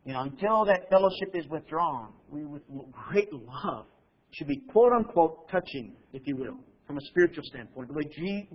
You 0.05 0.13
know, 0.13 0.21
until 0.21 0.65
that 0.65 0.89
fellowship 0.89 1.31
is 1.33 1.47
withdrawn, 1.49 2.13
we 2.29 2.45
with 2.45 2.61
great 3.09 3.31
love 3.31 3.85
should 4.31 4.47
be 4.47 4.57
quote 4.71 4.93
unquote 4.93 5.49
touching, 5.49 5.95
if 6.11 6.27
you 6.27 6.35
will, 6.35 6.57
from 6.85 6.97
a 6.97 7.01
spiritual 7.09 7.43
standpoint, 7.45 7.87
the 7.87 7.93
way 7.93 8.03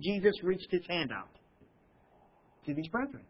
Jesus 0.01 0.33
reached 0.43 0.67
his 0.69 0.85
hand 0.87 1.11
out 1.11 1.29
to 2.65 2.73
these 2.73 2.87
brethren. 2.89 3.23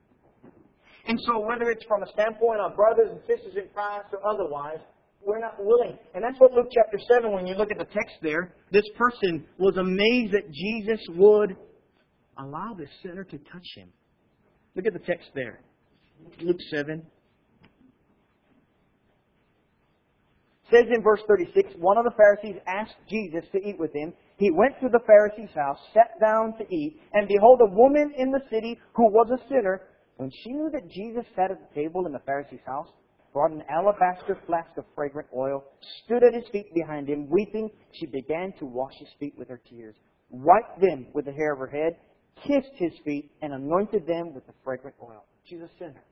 And 1.08 1.20
so, 1.26 1.40
whether 1.40 1.70
it's 1.70 1.84
from 1.86 2.04
a 2.04 2.08
standpoint 2.14 2.60
of 2.60 2.76
brothers 2.76 3.10
and 3.12 3.20
sisters 3.22 3.56
in 3.56 3.70
Christ 3.74 4.14
or 4.14 4.20
otherwise, 4.28 4.80
we're 5.26 5.40
not 5.40 5.56
willing. 5.60 5.98
And 6.14 6.24
that's 6.24 6.40
what 6.40 6.54
Luke 6.54 6.68
chapter 6.74 6.98
7, 6.98 7.32
when 7.32 7.46
you 7.48 7.56
look 7.56 7.72
at 7.72 7.78
the 7.78 7.86
text 7.86 8.16
there, 8.22 8.54
this 8.72 8.88
person 8.98 9.46
was 9.58 9.78
amazed 9.78 10.34
that 10.34 10.52
Jesus 10.52 11.00
would 11.16 11.56
allow 12.38 12.74
this 12.78 12.90
sinner 13.04 13.24
to 13.24 13.38
touch 13.38 13.68
him. 13.76 13.90
Look 14.76 14.86
at 14.86 14.94
the 14.94 15.00
text 15.00 15.30
there. 15.34 15.62
Luke 16.42 16.60
7. 16.74 17.06
says 20.72 20.86
in 20.94 21.02
verse 21.02 21.22
36, 21.28 21.74
one 21.78 21.98
of 21.98 22.06
the 22.06 22.14
Pharisees 22.16 22.62
asked 22.68 22.96
Jesus 23.10 23.44
to 23.52 23.58
eat 23.58 23.80
with 23.80 23.94
him. 23.94 24.14
He 24.38 24.52
went 24.52 24.80
to 24.82 24.90
the 24.90 25.00
Pharisee's 25.06 25.54
house, 25.56 25.78
sat 25.94 26.20
down 26.22 26.54
to 26.58 26.74
eat, 26.74 27.02
and 27.14 27.28
behold, 27.28 27.60
a 27.62 27.74
woman 27.74 28.14
in 28.18 28.32
the 28.32 28.42
city 28.52 28.80
who 28.94 29.10
was 29.10 29.30
a 29.32 29.48
sinner, 29.50 29.82
when 30.20 30.30
she 30.44 30.52
knew 30.52 30.70
that 30.74 30.92
Jesus 30.92 31.24
sat 31.34 31.50
at 31.50 31.60
the 31.62 31.82
table 31.82 32.06
in 32.06 32.12
the 32.12 32.20
Pharisee's 32.20 32.60
house, 32.66 32.90
brought 33.32 33.52
an 33.52 33.64
alabaster 33.70 34.38
flask 34.46 34.70
of 34.78 34.84
fragrant 34.94 35.30
oil, 35.34 35.64
stood 36.04 36.26
at 36.26 36.34
his 36.34 36.44
feet 36.52 36.74
behind 36.74 37.08
him, 37.08 37.30
weeping. 37.30 37.70
She 37.94 38.06
began 38.06 38.52
to 38.60 38.66
wash 38.66 38.92
his 39.00 39.08
feet 39.18 39.34
with 39.38 39.48
her 39.48 39.62
tears, 39.70 39.96
wiped 40.30 40.82
them 40.82 41.08
with 41.14 41.24
the 41.24 41.32
hair 41.32 41.54
of 41.54 41.60
her 41.60 41.68
head, 41.68 41.96
kissed 42.46 42.76
his 42.76 42.92
feet, 43.06 43.32
and 43.42 43.54
anointed 43.54 44.06
them 44.06 44.34
with 44.34 44.46
the 44.46 44.52
fragrant 44.62 44.98
oil. 45.02 45.24
She's 45.46 45.62
a 45.62 45.70
sinner. 45.80 46.04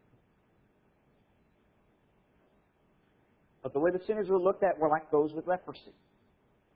But 3.62 3.74
the 3.74 3.82
way 3.82 3.92
the 3.92 4.06
sinners 4.08 4.30
were 4.30 4.40
looked 4.40 4.64
at 4.64 4.80
were 4.80 4.88
like 4.88 5.12
those 5.12 5.34
with 5.34 5.48
leprosy 5.48 5.92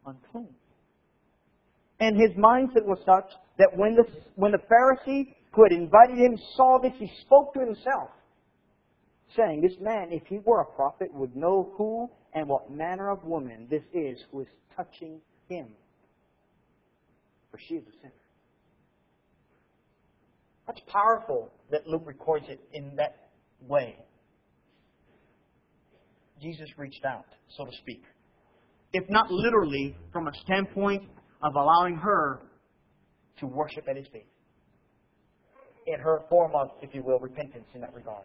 unclean. 0.05 0.53
And 2.01 2.19
his 2.19 2.31
mindset 2.31 2.83
was 2.83 2.99
such 3.05 3.31
that 3.57 3.69
when 3.77 3.95
the, 3.95 4.03
when 4.35 4.51
the 4.51 4.57
Pharisee 4.57 5.35
who 5.51 5.63
had 5.63 5.71
invited 5.71 6.17
him 6.17 6.37
saw 6.55 6.79
this, 6.81 6.93
he 6.97 7.11
spoke 7.21 7.53
to 7.53 7.59
himself, 7.59 8.09
saying, 9.35 9.61
This 9.61 9.77
man, 9.81 10.09
if 10.11 10.23
he 10.27 10.39
were 10.45 10.61
a 10.61 10.65
prophet, 10.65 11.13
would 11.13 11.35
know 11.35 11.73
who 11.77 12.09
and 12.33 12.47
what 12.47 12.71
manner 12.71 13.09
of 13.09 13.23
woman 13.25 13.67
this 13.69 13.83
is 13.93 14.17
who 14.31 14.41
is 14.41 14.47
touching 14.75 15.19
him. 15.49 15.67
For 17.51 17.59
she 17.67 17.75
is 17.75 17.83
a 17.87 17.91
sinner. 18.01 18.13
That's 20.67 20.79
powerful 20.87 21.51
that 21.69 21.85
Luke 21.85 22.03
records 22.05 22.45
it 22.47 22.61
in 22.71 22.95
that 22.95 23.29
way. 23.67 23.97
Jesus 26.41 26.69
reached 26.77 27.03
out, 27.03 27.25
so 27.57 27.65
to 27.65 27.71
speak. 27.81 28.03
If 28.93 29.09
not 29.09 29.29
literally, 29.29 29.95
from 30.13 30.27
a 30.27 30.33
standpoint 30.45 31.03
of 31.43 31.55
allowing 31.55 31.95
her 31.95 32.41
to 33.39 33.47
worship 33.47 33.87
at 33.89 33.97
his 33.97 34.07
feet. 34.07 34.30
In 35.91 35.99
her 35.99 36.21
form 36.29 36.51
of, 36.55 36.69
if 36.81 36.93
you 36.93 37.03
will, 37.03 37.19
repentance 37.19 37.65
in 37.73 37.81
that 37.81 37.93
regard. 37.93 38.23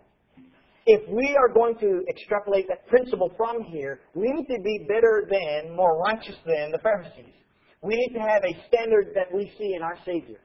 If 0.87 1.03
we 1.11 1.37
are 1.37 1.53
going 1.53 1.77
to 1.79 2.05
extrapolate 2.09 2.69
that 2.69 2.87
principle 2.87 3.33
from 3.37 3.65
here, 3.65 4.01
we 4.15 4.29
need 4.29 4.47
to 4.47 4.63
be 4.63 4.87
better 4.89 5.29
than, 5.29 5.75
more 5.75 5.99
righteous 5.99 6.37
than 6.47 6.71
the 6.71 6.79
Pharisees. 6.79 7.35
We 7.83 7.97
need 7.97 8.15
to 8.15 8.21
have 8.21 8.45
a 8.45 8.55
standard 8.69 9.09
that 9.15 9.35
we 9.35 9.51
see 9.59 9.75
in 9.75 9.83
our 9.83 9.99
Savior, 10.05 10.39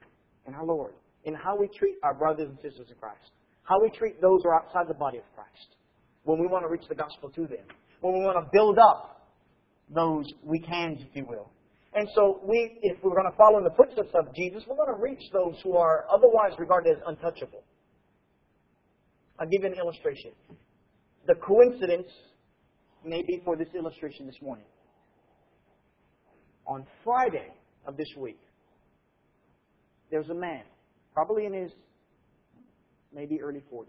in 0.48 0.54
our 0.54 0.64
Lord 0.64 0.94
in 1.24 1.34
how 1.34 1.56
we 1.56 1.68
treat 1.78 1.96
our 2.02 2.14
brothers 2.14 2.48
and 2.48 2.56
sisters 2.56 2.88
in 2.90 2.96
Christ, 2.96 3.30
how 3.64 3.80
we 3.80 3.90
treat 3.90 4.20
those 4.20 4.40
who 4.42 4.50
are 4.50 4.62
outside 4.62 4.88
the 4.88 4.94
body 4.94 5.18
of 5.18 5.24
Christ, 5.34 5.76
when 6.24 6.38
we 6.38 6.46
want 6.46 6.64
to 6.64 6.68
reach 6.68 6.86
the 6.88 6.94
gospel 6.94 7.30
to 7.30 7.42
them, 7.42 7.66
when 8.00 8.14
we 8.14 8.20
want 8.20 8.44
to 8.44 8.50
build 8.52 8.78
up 8.78 9.28
those 9.94 10.24
we 10.42 10.58
can, 10.58 10.96
if 10.98 11.14
you 11.14 11.24
will. 11.28 11.50
And 11.94 12.08
so, 12.14 12.40
we, 12.42 12.78
if 12.82 12.96
we're 13.02 13.14
going 13.14 13.30
to 13.30 13.36
follow 13.36 13.58
in 13.58 13.64
the 13.64 13.74
footsteps 13.76 14.08
of 14.14 14.34
Jesus, 14.34 14.62
we're 14.66 14.76
going 14.76 14.94
to 14.94 15.02
reach 15.02 15.30
those 15.32 15.56
who 15.62 15.76
are 15.76 16.06
otherwise 16.10 16.52
regarded 16.58 16.96
as 16.96 17.02
untouchable. 17.06 17.62
I'll 19.38 19.48
give 19.48 19.62
you 19.62 19.68
an 19.68 19.74
illustration. 19.74 20.30
The 21.26 21.34
coincidence 21.34 22.08
may 23.04 23.22
be 23.22 23.42
for 23.44 23.56
this 23.56 23.68
illustration 23.76 24.26
this 24.26 24.40
morning. 24.40 24.64
On 26.66 26.86
Friday 27.04 27.48
of 27.86 27.96
this 27.96 28.08
week, 28.16 28.40
there's 30.10 30.28
a 30.30 30.34
man 30.34 30.62
probably 31.12 31.46
in 31.46 31.52
his 31.52 31.72
maybe 33.14 33.40
early 33.42 33.62
40s. 33.72 33.86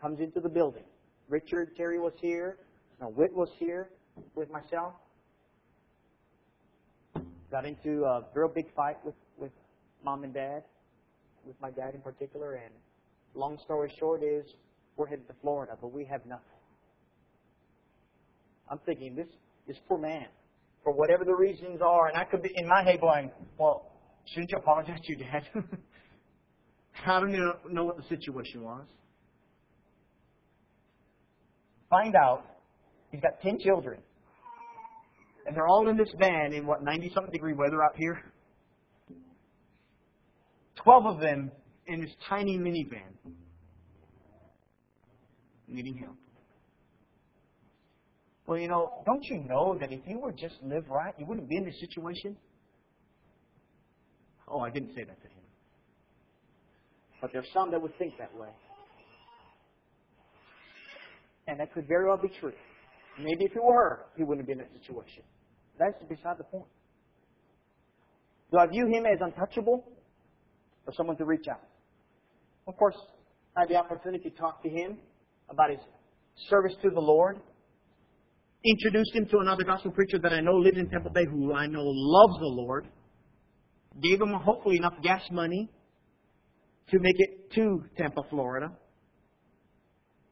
Comes 0.00 0.20
into 0.20 0.40
the 0.40 0.48
building. 0.48 0.84
Richard 1.28 1.76
Terry 1.76 1.98
was 1.98 2.12
here. 2.20 2.58
now 3.00 3.08
Whit 3.08 3.34
was 3.34 3.48
here 3.58 3.90
with 4.34 4.50
myself. 4.50 4.94
Got 7.54 7.66
into 7.66 8.02
a 8.04 8.24
real 8.34 8.48
big 8.48 8.66
fight 8.74 8.96
with, 9.04 9.14
with 9.38 9.52
mom 10.04 10.24
and 10.24 10.34
dad, 10.34 10.64
with 11.46 11.54
my 11.60 11.70
dad 11.70 11.94
in 11.94 12.00
particular. 12.00 12.54
And 12.54 12.74
long 13.34 13.58
story 13.64 13.94
short 13.96 14.24
is, 14.24 14.44
we're 14.96 15.06
headed 15.06 15.28
to 15.28 15.34
Florida, 15.40 15.78
but 15.80 15.92
we 15.92 16.04
have 16.04 16.26
nothing. 16.26 16.44
I'm 18.68 18.80
thinking 18.84 19.14
this 19.14 19.28
this 19.68 19.76
poor 19.88 19.98
man, 19.98 20.26
for 20.82 20.92
whatever 20.92 21.24
the 21.24 21.34
reasons 21.34 21.80
are, 21.80 22.08
and 22.08 22.16
I 22.16 22.24
could 22.24 22.42
be 22.42 22.50
in 22.56 22.66
my 22.66 22.82
head 22.82 23.00
going, 23.00 23.30
well, 23.56 23.94
Shouldn't 24.26 24.50
you 24.50 24.58
apologize 24.58 25.00
to 25.04 25.16
your 25.16 25.18
dad? 25.18 25.42
How 26.92 27.20
do 27.20 27.30
you 27.30 27.52
know 27.70 27.84
what 27.84 27.96
the 27.96 28.02
situation 28.04 28.62
was? 28.62 28.86
Find 31.90 32.14
out 32.16 32.44
he's 33.10 33.20
got 33.20 33.40
10 33.42 33.58
children. 33.60 34.00
And 35.46 35.56
they're 35.56 35.66
all 35.66 35.88
in 35.88 35.96
this 35.96 36.08
van 36.18 36.52
in 36.52 36.66
what, 36.66 36.82
90 36.82 37.12
something 37.14 37.32
degree 37.32 37.52
weather 37.52 37.82
out 37.82 37.96
here? 37.96 38.22
12 40.82 41.06
of 41.06 41.20
them 41.20 41.50
in 41.86 42.00
this 42.00 42.10
tiny 42.28 42.58
minivan 42.58 43.32
needing 45.68 45.96
help. 45.96 46.16
Well, 48.46 48.58
you 48.58 48.68
know, 48.68 49.02
don't 49.06 49.24
you 49.24 49.42
know 49.48 49.76
that 49.80 49.90
if 49.90 50.00
you 50.06 50.18
would 50.20 50.36
just 50.36 50.56
live 50.62 50.84
right, 50.88 51.14
you 51.18 51.24
wouldn't 51.26 51.48
be 51.48 51.56
in 51.56 51.64
this 51.64 51.78
situation? 51.80 52.36
Oh, 54.46 54.60
I 54.60 54.70
didn't 54.70 54.94
say 54.94 55.04
that 55.04 55.20
to 55.22 55.28
him. 55.28 55.44
But 57.22 57.30
there's 57.32 57.48
some 57.54 57.70
that 57.70 57.80
would 57.80 57.96
think 57.98 58.18
that 58.18 58.34
way. 58.36 58.50
And 61.48 61.58
that 61.60 61.72
could 61.72 61.88
very 61.88 62.06
well 62.06 62.18
be 62.18 62.30
true. 62.40 62.52
Maybe 63.18 63.44
if 63.44 63.52
it 63.56 63.62
were 63.62 63.72
her, 63.72 64.06
he 64.16 64.24
wouldn't 64.24 64.46
be 64.46 64.52
in 64.52 64.58
that 64.58 64.70
situation. 64.80 65.22
That's 65.78 66.02
beside 66.08 66.38
the 66.38 66.44
point. 66.44 66.66
Do 68.52 68.58
I 68.58 68.66
view 68.66 68.86
him 68.86 69.04
as 69.06 69.18
untouchable 69.20 69.84
or 70.86 70.92
someone 70.94 71.16
to 71.16 71.24
reach 71.24 71.46
out? 71.50 71.62
Of 72.66 72.76
course, 72.76 72.96
I 73.56 73.60
had 73.60 73.68
the 73.68 73.76
opportunity 73.76 74.30
to 74.30 74.36
talk 74.36 74.62
to 74.62 74.68
him 74.68 74.98
about 75.50 75.70
his 75.70 75.80
service 76.48 76.74
to 76.82 76.90
the 76.90 77.00
Lord. 77.00 77.40
Introduced 78.64 79.14
him 79.14 79.26
to 79.26 79.38
another 79.38 79.64
gospel 79.64 79.90
preacher 79.90 80.18
that 80.18 80.32
I 80.32 80.40
know 80.40 80.54
lives 80.54 80.78
in 80.78 80.88
Temple 80.88 81.10
Bay 81.10 81.24
who 81.30 81.52
I 81.52 81.66
know 81.66 81.82
loves 81.84 82.38
the 82.38 82.46
Lord 82.46 82.88
gave 84.02 84.20
him 84.20 84.32
hopefully 84.32 84.76
enough 84.76 84.94
gas 85.02 85.22
money 85.30 85.70
to 86.90 86.98
make 86.98 87.14
it 87.18 87.52
to 87.54 87.84
Tampa, 87.96 88.22
Florida, 88.30 88.72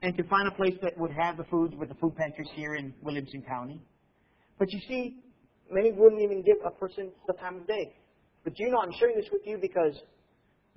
and 0.03 0.17
to 0.17 0.25
find 0.25 0.49
a 0.49 0.51
place 0.51 0.75
that 0.83 0.99
would 0.99 1.13
have 1.13 1.37
the 1.37 1.45
foods 1.45 1.75
with 1.77 1.89
the 1.89 1.95
food 1.97 2.17
pantries 2.17 2.49
here 2.55 2.75
in 2.75 2.93
Williamson 3.03 3.43
County. 3.43 3.81
But 4.59 4.73
you 4.73 4.81
see, 4.89 5.22
many 5.73 5.93
wouldn't 5.93 6.23
even 6.23 6.43
give 6.43 6.57
a 6.65 6.71
person 6.71 7.11
the 7.27 7.35
time 7.35 7.57
of 7.57 7.67
day. 7.67 7.95
But 8.45 8.59
you 8.59 8.71
know, 8.71 8.79
I'm 8.79 8.93
sharing 8.99 9.17
this 9.17 9.29
with 9.33 9.43
you 9.45 9.59
because 9.61 9.95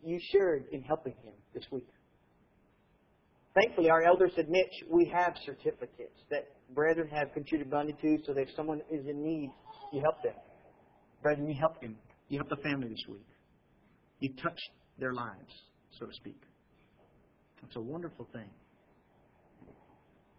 you 0.04 0.20
shared 0.32 0.66
in 0.72 0.82
helping 0.84 1.14
him 1.24 1.34
this 1.54 1.64
week. 1.72 1.88
Thankfully, 3.56 3.90
our 3.90 4.04
elders 4.04 4.32
admit 4.38 4.68
we 4.90 5.12
have 5.14 5.34
certificates 5.46 6.20
that 6.30 6.48
brethren 6.74 7.08
have 7.08 7.34
contributed 7.34 7.72
money 7.72 7.96
to 8.02 8.18
so 8.26 8.34
that 8.34 8.42
if 8.42 8.50
someone 8.56 8.82
is 8.92 9.06
in 9.08 9.24
need, 9.24 9.50
you 9.94 10.02
help 10.02 10.22
them. 10.22 10.34
Brethren, 11.24 11.48
you 11.48 11.56
helped 11.58 11.82
him. 11.82 11.96
You 12.28 12.40
helped 12.40 12.50
the 12.50 12.70
family 12.70 12.90
this 12.90 13.04
week. 13.08 13.26
You 14.20 14.30
touched 14.42 14.70
their 15.00 15.14
lives, 15.14 15.54
so 16.00 16.06
to 16.06 16.14
speak. 16.14 16.42
It's 17.66 17.76
a 17.78 17.82
wonderful 17.82 18.28
thing. 18.34 18.50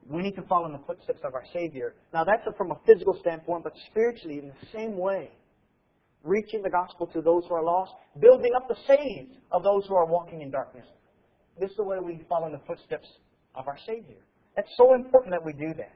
We 0.09 0.23
need 0.23 0.37
to 0.37 0.43
follow 0.43 0.67
in 0.67 0.73
the 0.73 0.85
footsteps 0.87 1.21
of 1.25 1.35
our 1.35 1.45
Savior. 1.53 1.95
Now, 2.15 2.25
that's 2.25 2.43
from 2.57 2.71
a 2.71 2.79
physical 2.87 3.19
standpoint, 3.21 3.65
but 3.65 3.73
spiritually, 3.91 4.39
in 4.39 4.49
the 4.49 4.67
same 4.73 4.97
way, 4.97 5.31
reaching 6.23 6.63
the 6.63 6.71
gospel 6.71 7.07
to 7.09 7.21
those 7.21 7.45
who 7.49 7.55
are 7.55 7.65
lost, 7.65 7.93
building 8.21 8.53
up 8.57 8.69
the 8.69 8.77
saved 8.87 9.37
of 9.51 9.63
those 9.63 9.85
who 9.89 9.95
are 9.95 10.07
walking 10.07 10.43
in 10.43 10.51
darkness. 10.51 10.87
This 11.59 11.71
is 11.71 11.77
the 11.77 11.85
way 11.85 11.99
we 11.99 12.21
follow 12.29 12.47
in 12.47 12.53
the 12.53 12.61
footsteps 12.67 13.09
of 13.55 13.67
our 13.67 13.79
Savior. 13.87 14.23
It's 14.57 14.69
so 14.77 14.95
important 14.95 15.33
that 15.33 15.45
we 15.45 15.53
do 15.53 15.75
that. 15.77 15.93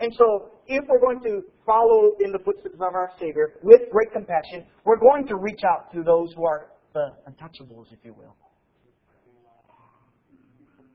And 0.00 0.12
so, 0.18 0.50
if 0.66 0.84
we're 0.88 1.00
going 1.00 1.20
to 1.22 1.42
follow 1.64 2.12
in 2.20 2.32
the 2.32 2.40
footsteps 2.40 2.74
of 2.74 2.82
our 2.82 3.10
Savior 3.20 3.54
with 3.62 3.82
great 3.90 4.12
compassion, 4.12 4.66
we're 4.84 4.98
going 4.98 5.26
to 5.28 5.36
reach 5.36 5.62
out 5.64 5.92
to 5.92 6.02
those 6.02 6.32
who 6.36 6.44
are 6.44 6.70
the 6.94 7.12
untouchables, 7.28 7.86
if 7.92 7.98
you 8.04 8.12
will. 8.12 8.34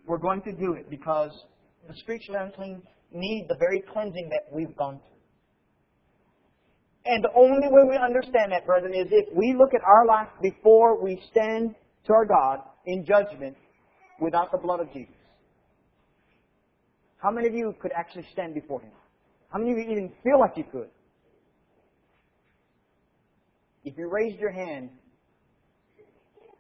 We're 0.06 0.18
going 0.18 0.42
to 0.44 0.52
do 0.52 0.74
it 0.74 0.90
because 0.90 1.32
the 1.90 1.96
spiritually 1.98 2.40
unclean 2.40 2.84
need 3.12 3.48
the 3.50 3.56
very 3.60 3.84
cleansing 3.92 4.30
that 4.30 4.54
we've 4.54 4.76
gone 4.78 5.00
through. 5.00 5.10
And 7.06 7.24
the 7.24 7.32
only 7.36 7.68
way 7.68 7.82
we 7.90 7.98
understand 7.98 8.52
that, 8.52 8.66
brethren, 8.66 8.94
is 8.94 9.08
if 9.10 9.34
we 9.36 9.56
look 9.58 9.74
at 9.74 9.82
our 9.84 10.06
life 10.06 10.28
before 10.42 11.04
we 11.04 11.20
stand 11.32 11.74
to 12.06 12.14
our 12.14 12.26
God 12.26 12.60
in 12.86 13.04
judgment 13.06 13.58
without 14.22 14.52
the 14.52 14.60
blood 14.60 14.80
of 14.80 14.94
Jesus. 14.94 15.16
How 17.18 17.32
many 17.32 17.48
of 17.48 17.56
you 17.56 17.74
could 17.82 17.92
actually 17.98 18.28
stand 18.32 18.54
before 18.54 18.82
Him? 18.82 18.92
How 19.52 19.58
many 19.58 19.72
of 19.72 19.78
you 19.80 19.84
even 19.86 20.14
feel 20.24 20.40
like 20.40 20.56
you 20.56 20.66
could? 20.72 20.90
If 23.84 23.98
you 23.98 24.10
raised 24.10 24.40
your 24.40 24.52
hand, 24.52 24.90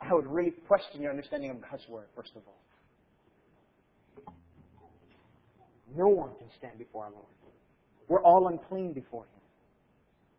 I 0.02 0.14
would 0.14 0.26
really 0.26 0.54
question 0.68 1.02
your 1.02 1.12
understanding 1.12 1.52
of 1.52 1.62
God's 1.62 1.88
Word, 1.88 2.08
first 2.16 2.32
of 2.36 2.42
all. 2.48 2.58
No 5.96 6.08
one 6.08 6.32
can 6.38 6.48
stand 6.58 6.78
before 6.78 7.06
our 7.06 7.12
Lord. 7.12 7.26
We're 8.08 8.24
all 8.24 8.48
unclean 8.48 8.94
before 8.94 9.24
Him. 9.24 9.42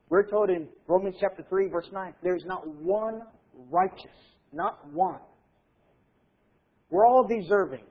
We're 0.08 0.28
told 0.28 0.50
in 0.50 0.68
Romans 0.88 1.16
chapter 1.20 1.44
3, 1.48 1.68
verse 1.68 1.86
9, 1.92 2.14
there 2.22 2.34
is 2.34 2.44
not 2.44 2.66
one 2.66 3.22
righteous, 3.70 4.10
not 4.52 4.86
one. 4.92 5.20
We're 6.90 7.06
all 7.06 7.26
deserving 7.26 7.84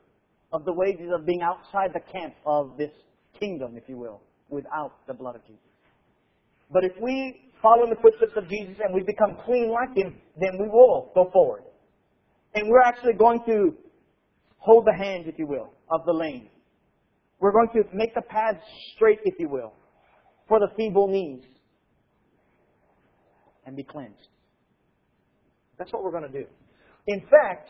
of 0.51 0.65
the 0.65 0.73
wages 0.73 1.09
of 1.13 1.25
being 1.25 1.41
outside 1.41 1.91
the 1.93 2.11
camp 2.11 2.33
of 2.45 2.77
this 2.77 2.91
kingdom, 3.39 3.77
if 3.77 3.83
you 3.87 3.97
will, 3.97 4.21
without 4.49 4.93
the 5.07 5.13
blood 5.13 5.35
of 5.35 5.45
Jesus. 5.45 5.61
But 6.71 6.83
if 6.83 6.91
we 7.01 7.51
follow 7.61 7.83
in 7.83 7.89
the 7.89 7.95
footsteps 8.01 8.33
of 8.35 8.49
Jesus 8.49 8.75
and 8.83 8.93
we 8.93 9.01
become 9.03 9.37
clean 9.45 9.71
like 9.71 9.95
Him, 9.95 10.15
then 10.39 10.59
we 10.59 10.67
will 10.67 11.11
go 11.15 11.29
forward. 11.31 11.63
And 12.55 12.67
we're 12.67 12.81
actually 12.81 13.13
going 13.13 13.39
to 13.45 13.75
hold 14.57 14.85
the 14.85 14.93
hand, 14.93 15.25
if 15.27 15.35
you 15.37 15.47
will, 15.47 15.71
of 15.89 16.01
the 16.05 16.13
lame. 16.13 16.49
We're 17.39 17.51
going 17.51 17.69
to 17.73 17.83
make 17.93 18.13
the 18.13 18.21
paths 18.21 18.59
straight, 18.95 19.19
if 19.23 19.35
you 19.39 19.49
will, 19.49 19.73
for 20.47 20.59
the 20.59 20.67
feeble 20.75 21.07
knees 21.07 21.43
and 23.65 23.75
be 23.75 23.83
cleansed. 23.83 24.27
That's 25.77 25.91
what 25.93 26.03
we're 26.03 26.11
going 26.11 26.29
to 26.29 26.39
do. 26.39 26.45
In 27.07 27.21
fact, 27.21 27.69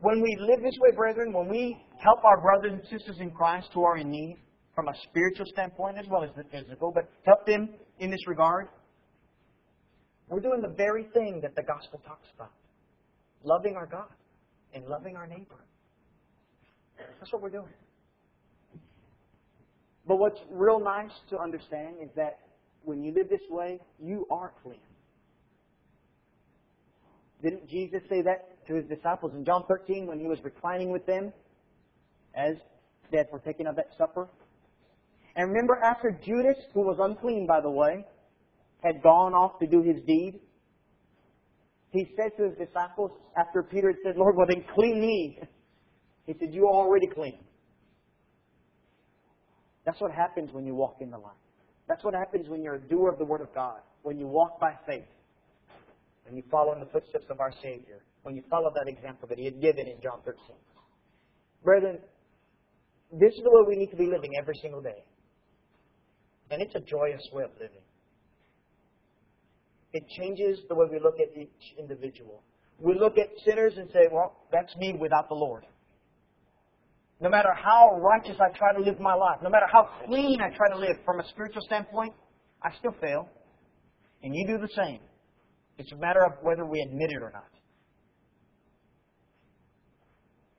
when 0.00 0.22
we 0.22 0.36
live 0.40 0.62
this 0.62 0.74
way, 0.80 0.96
brethren, 0.96 1.32
when 1.32 1.48
we 1.48 1.76
help 1.98 2.24
our 2.24 2.40
brothers 2.40 2.72
and 2.72 2.82
sisters 2.88 3.16
in 3.20 3.30
Christ 3.30 3.68
who 3.74 3.84
are 3.84 3.98
in 3.98 4.10
need, 4.10 4.38
from 4.74 4.88
a 4.88 4.94
spiritual 5.08 5.46
standpoint 5.46 5.96
as 5.98 6.06
well 6.10 6.24
as 6.24 6.30
the 6.36 6.44
physical, 6.50 6.90
but 6.92 7.08
help 7.24 7.46
them 7.46 7.68
in 8.00 8.10
this 8.10 8.26
regard, 8.26 8.68
we're 10.28 10.40
doing 10.40 10.60
the 10.60 10.74
very 10.76 11.04
thing 11.14 11.40
that 11.42 11.54
the 11.54 11.62
gospel 11.62 12.00
talks 12.06 12.26
about 12.34 12.50
loving 13.44 13.76
our 13.76 13.86
God 13.86 14.08
and 14.74 14.84
loving 14.86 15.16
our 15.16 15.26
neighbor. 15.26 15.64
That's 16.96 17.32
what 17.32 17.42
we're 17.42 17.50
doing. 17.50 17.72
But 20.06 20.16
what's 20.16 20.40
real 20.50 20.80
nice 20.80 21.12
to 21.30 21.38
understand 21.38 21.96
is 22.02 22.10
that 22.16 22.40
when 22.82 23.02
you 23.02 23.12
live 23.12 23.28
this 23.30 23.40
way, 23.48 23.80
you 23.98 24.26
are 24.30 24.52
clean. 24.62 24.80
Didn't 27.42 27.68
Jesus 27.68 28.00
say 28.08 28.22
that 28.22 28.66
to 28.66 28.74
his 28.74 28.84
disciples 28.86 29.32
in 29.34 29.44
John 29.44 29.64
13 29.68 30.06
when 30.06 30.18
he 30.18 30.26
was 30.26 30.38
reclining 30.42 30.90
with 30.90 31.04
them 31.06 31.32
as 32.34 32.56
they 33.10 33.18
had 33.18 33.30
partaken 33.30 33.66
of 33.66 33.76
that 33.76 33.88
supper? 33.96 34.28
And 35.36 35.48
remember, 35.48 35.78
after 35.82 36.18
Judas, 36.24 36.56
who 36.72 36.80
was 36.80 36.96
unclean, 37.00 37.46
by 37.46 37.60
the 37.60 37.70
way, 37.70 38.04
had 38.82 39.02
gone 39.02 39.34
off 39.34 39.58
to 39.58 39.66
do 39.66 39.82
his 39.82 39.96
deed, 40.06 40.40
he 41.90 42.08
said 42.16 42.36
to 42.36 42.50
his 42.50 42.68
disciples, 42.68 43.10
after 43.36 43.62
Peter 43.62 43.88
had 43.88 43.96
said, 44.04 44.16
Lord, 44.16 44.36
well 44.36 44.46
then 44.48 44.64
clean 44.74 45.00
me. 45.00 45.38
He 46.26 46.34
said, 46.38 46.52
You 46.52 46.66
are 46.66 46.74
already 46.74 47.06
clean. 47.06 47.38
That's 49.84 50.00
what 50.00 50.12
happens 50.12 50.52
when 50.52 50.64
you 50.64 50.74
walk 50.74 50.96
in 51.00 51.10
the 51.10 51.18
light. 51.18 51.32
That's 51.88 52.02
what 52.02 52.14
happens 52.14 52.48
when 52.48 52.62
you're 52.62 52.76
a 52.76 52.80
doer 52.80 53.10
of 53.10 53.18
the 53.18 53.24
Word 53.24 53.42
of 53.42 53.54
God, 53.54 53.80
when 54.02 54.18
you 54.18 54.26
walk 54.26 54.58
by 54.58 54.74
faith, 54.86 55.04
when 56.24 56.36
you 56.36 56.42
follow 56.50 56.72
in 56.72 56.80
the 56.80 56.86
footsteps 56.86 57.26
of 57.28 57.40
our 57.40 57.52
Savior, 57.62 58.02
when 58.22 58.34
you 58.34 58.42
follow 58.48 58.72
that 58.74 58.88
example 58.88 59.28
that 59.28 59.38
He 59.38 59.44
had 59.44 59.60
given 59.60 59.86
in 59.86 60.00
John 60.02 60.20
13. 60.24 60.40
Brethren, 61.62 61.98
this 63.12 63.32
is 63.34 63.42
the 63.42 63.50
way 63.50 63.62
we 63.68 63.76
need 63.76 63.90
to 63.90 63.96
be 63.96 64.06
living 64.06 64.32
every 64.38 64.54
single 64.60 64.80
day. 64.80 65.04
And 66.50 66.62
it's 66.62 66.74
a 66.74 66.80
joyous 66.80 67.22
way 67.32 67.44
of 67.44 67.50
living. 67.60 67.82
It 69.92 70.04
changes 70.18 70.58
the 70.68 70.74
way 70.74 70.86
we 70.90 70.98
look 70.98 71.16
at 71.20 71.36
each 71.38 71.78
individual. 71.78 72.42
We 72.78 72.98
look 72.98 73.16
at 73.18 73.28
sinners 73.44 73.74
and 73.76 73.88
say, 73.92 74.08
well, 74.10 74.36
that's 74.50 74.74
me 74.76 74.94
without 74.98 75.28
the 75.28 75.36
Lord. 75.36 75.64
No 77.24 77.30
matter 77.30 77.54
how 77.54 77.98
righteous 78.02 78.36
I 78.38 78.54
try 78.54 78.74
to 78.74 78.80
live 78.80 79.00
my 79.00 79.14
life, 79.14 79.38
no 79.42 79.48
matter 79.48 79.64
how 79.72 79.88
clean 80.04 80.42
I 80.42 80.54
try 80.54 80.68
to 80.68 80.76
live 80.76 80.96
from 81.06 81.20
a 81.20 81.28
spiritual 81.30 81.62
standpoint, 81.62 82.12
I 82.62 82.68
still 82.78 82.94
fail. 83.00 83.30
And 84.22 84.34
you 84.34 84.46
do 84.46 84.58
the 84.58 84.68
same. 84.76 85.00
It's 85.78 85.90
a 85.92 85.96
matter 85.96 86.22
of 86.22 86.32
whether 86.42 86.66
we 86.66 86.82
admit 86.82 87.12
it 87.12 87.22
or 87.22 87.30
not. 87.32 87.48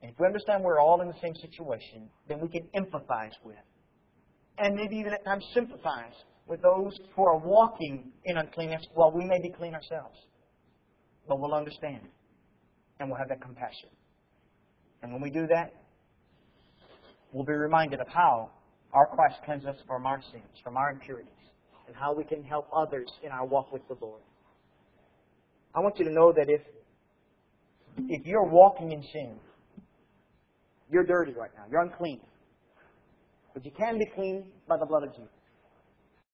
And 0.01 0.11
if 0.11 0.19
we 0.19 0.25
understand 0.25 0.63
we're 0.63 0.79
all 0.79 1.01
in 1.01 1.07
the 1.07 1.19
same 1.21 1.35
situation, 1.35 2.09
then 2.27 2.39
we 2.39 2.49
can 2.49 2.67
empathize 2.75 3.37
with, 3.43 3.61
and 4.57 4.73
maybe 4.75 4.95
even 4.95 5.13
at 5.13 5.23
times 5.23 5.45
sympathize 5.53 6.13
with 6.47 6.63
those 6.63 6.97
who 7.15 7.25
are 7.25 7.37
walking 7.37 8.11
in 8.23 8.37
uncleanness 8.37 8.81
while 8.95 9.11
we 9.11 9.23
may 9.23 9.39
be 9.39 9.51
clean 9.55 9.75
ourselves. 9.75 10.17
But 11.27 11.39
we'll 11.39 11.53
understand, 11.53 12.01
and 12.99 13.09
we'll 13.09 13.19
have 13.19 13.29
that 13.29 13.41
compassion. 13.41 13.89
And 15.03 15.13
when 15.13 15.21
we 15.21 15.29
do 15.29 15.45
that, 15.47 15.71
we'll 17.35 17.45
be 17.45 17.51
reminded 17.51 17.99
of 17.99 18.07
how 18.07 18.49
our 18.93 19.05
Christ 19.07 19.35
cleansed 19.43 19.67
us 19.67 19.75
from 19.85 20.05
our 20.05 20.21
sins, 20.31 20.45
from 20.63 20.77
our 20.77 20.89
impurities, 20.89 21.27
and 21.85 21.95
how 21.95 22.13
we 22.13 22.23
can 22.23 22.41
help 22.43 22.69
others 22.73 23.11
in 23.23 23.31
our 23.31 23.45
walk 23.45 23.73
with 23.73 23.85
the 23.89 23.97
Lord. 23.99 24.21
I 25.75 25.81
want 25.81 25.99
you 25.99 26.05
to 26.05 26.11
know 26.11 26.31
that 26.31 26.49
if 26.49 26.61
if 28.07 28.25
you're 28.25 28.45
walking 28.45 28.93
in 28.93 29.03
sin, 29.11 29.35
you're 30.89 31.03
dirty 31.03 31.33
right 31.33 31.51
now. 31.57 31.63
You're 31.69 31.81
unclean. 31.81 32.21
But 33.53 33.65
you 33.65 33.71
can 33.71 33.99
be 33.99 34.05
clean 34.05 34.45
by 34.67 34.77
the 34.77 34.85
blood 34.85 35.03
of 35.03 35.11
Jesus. 35.11 35.34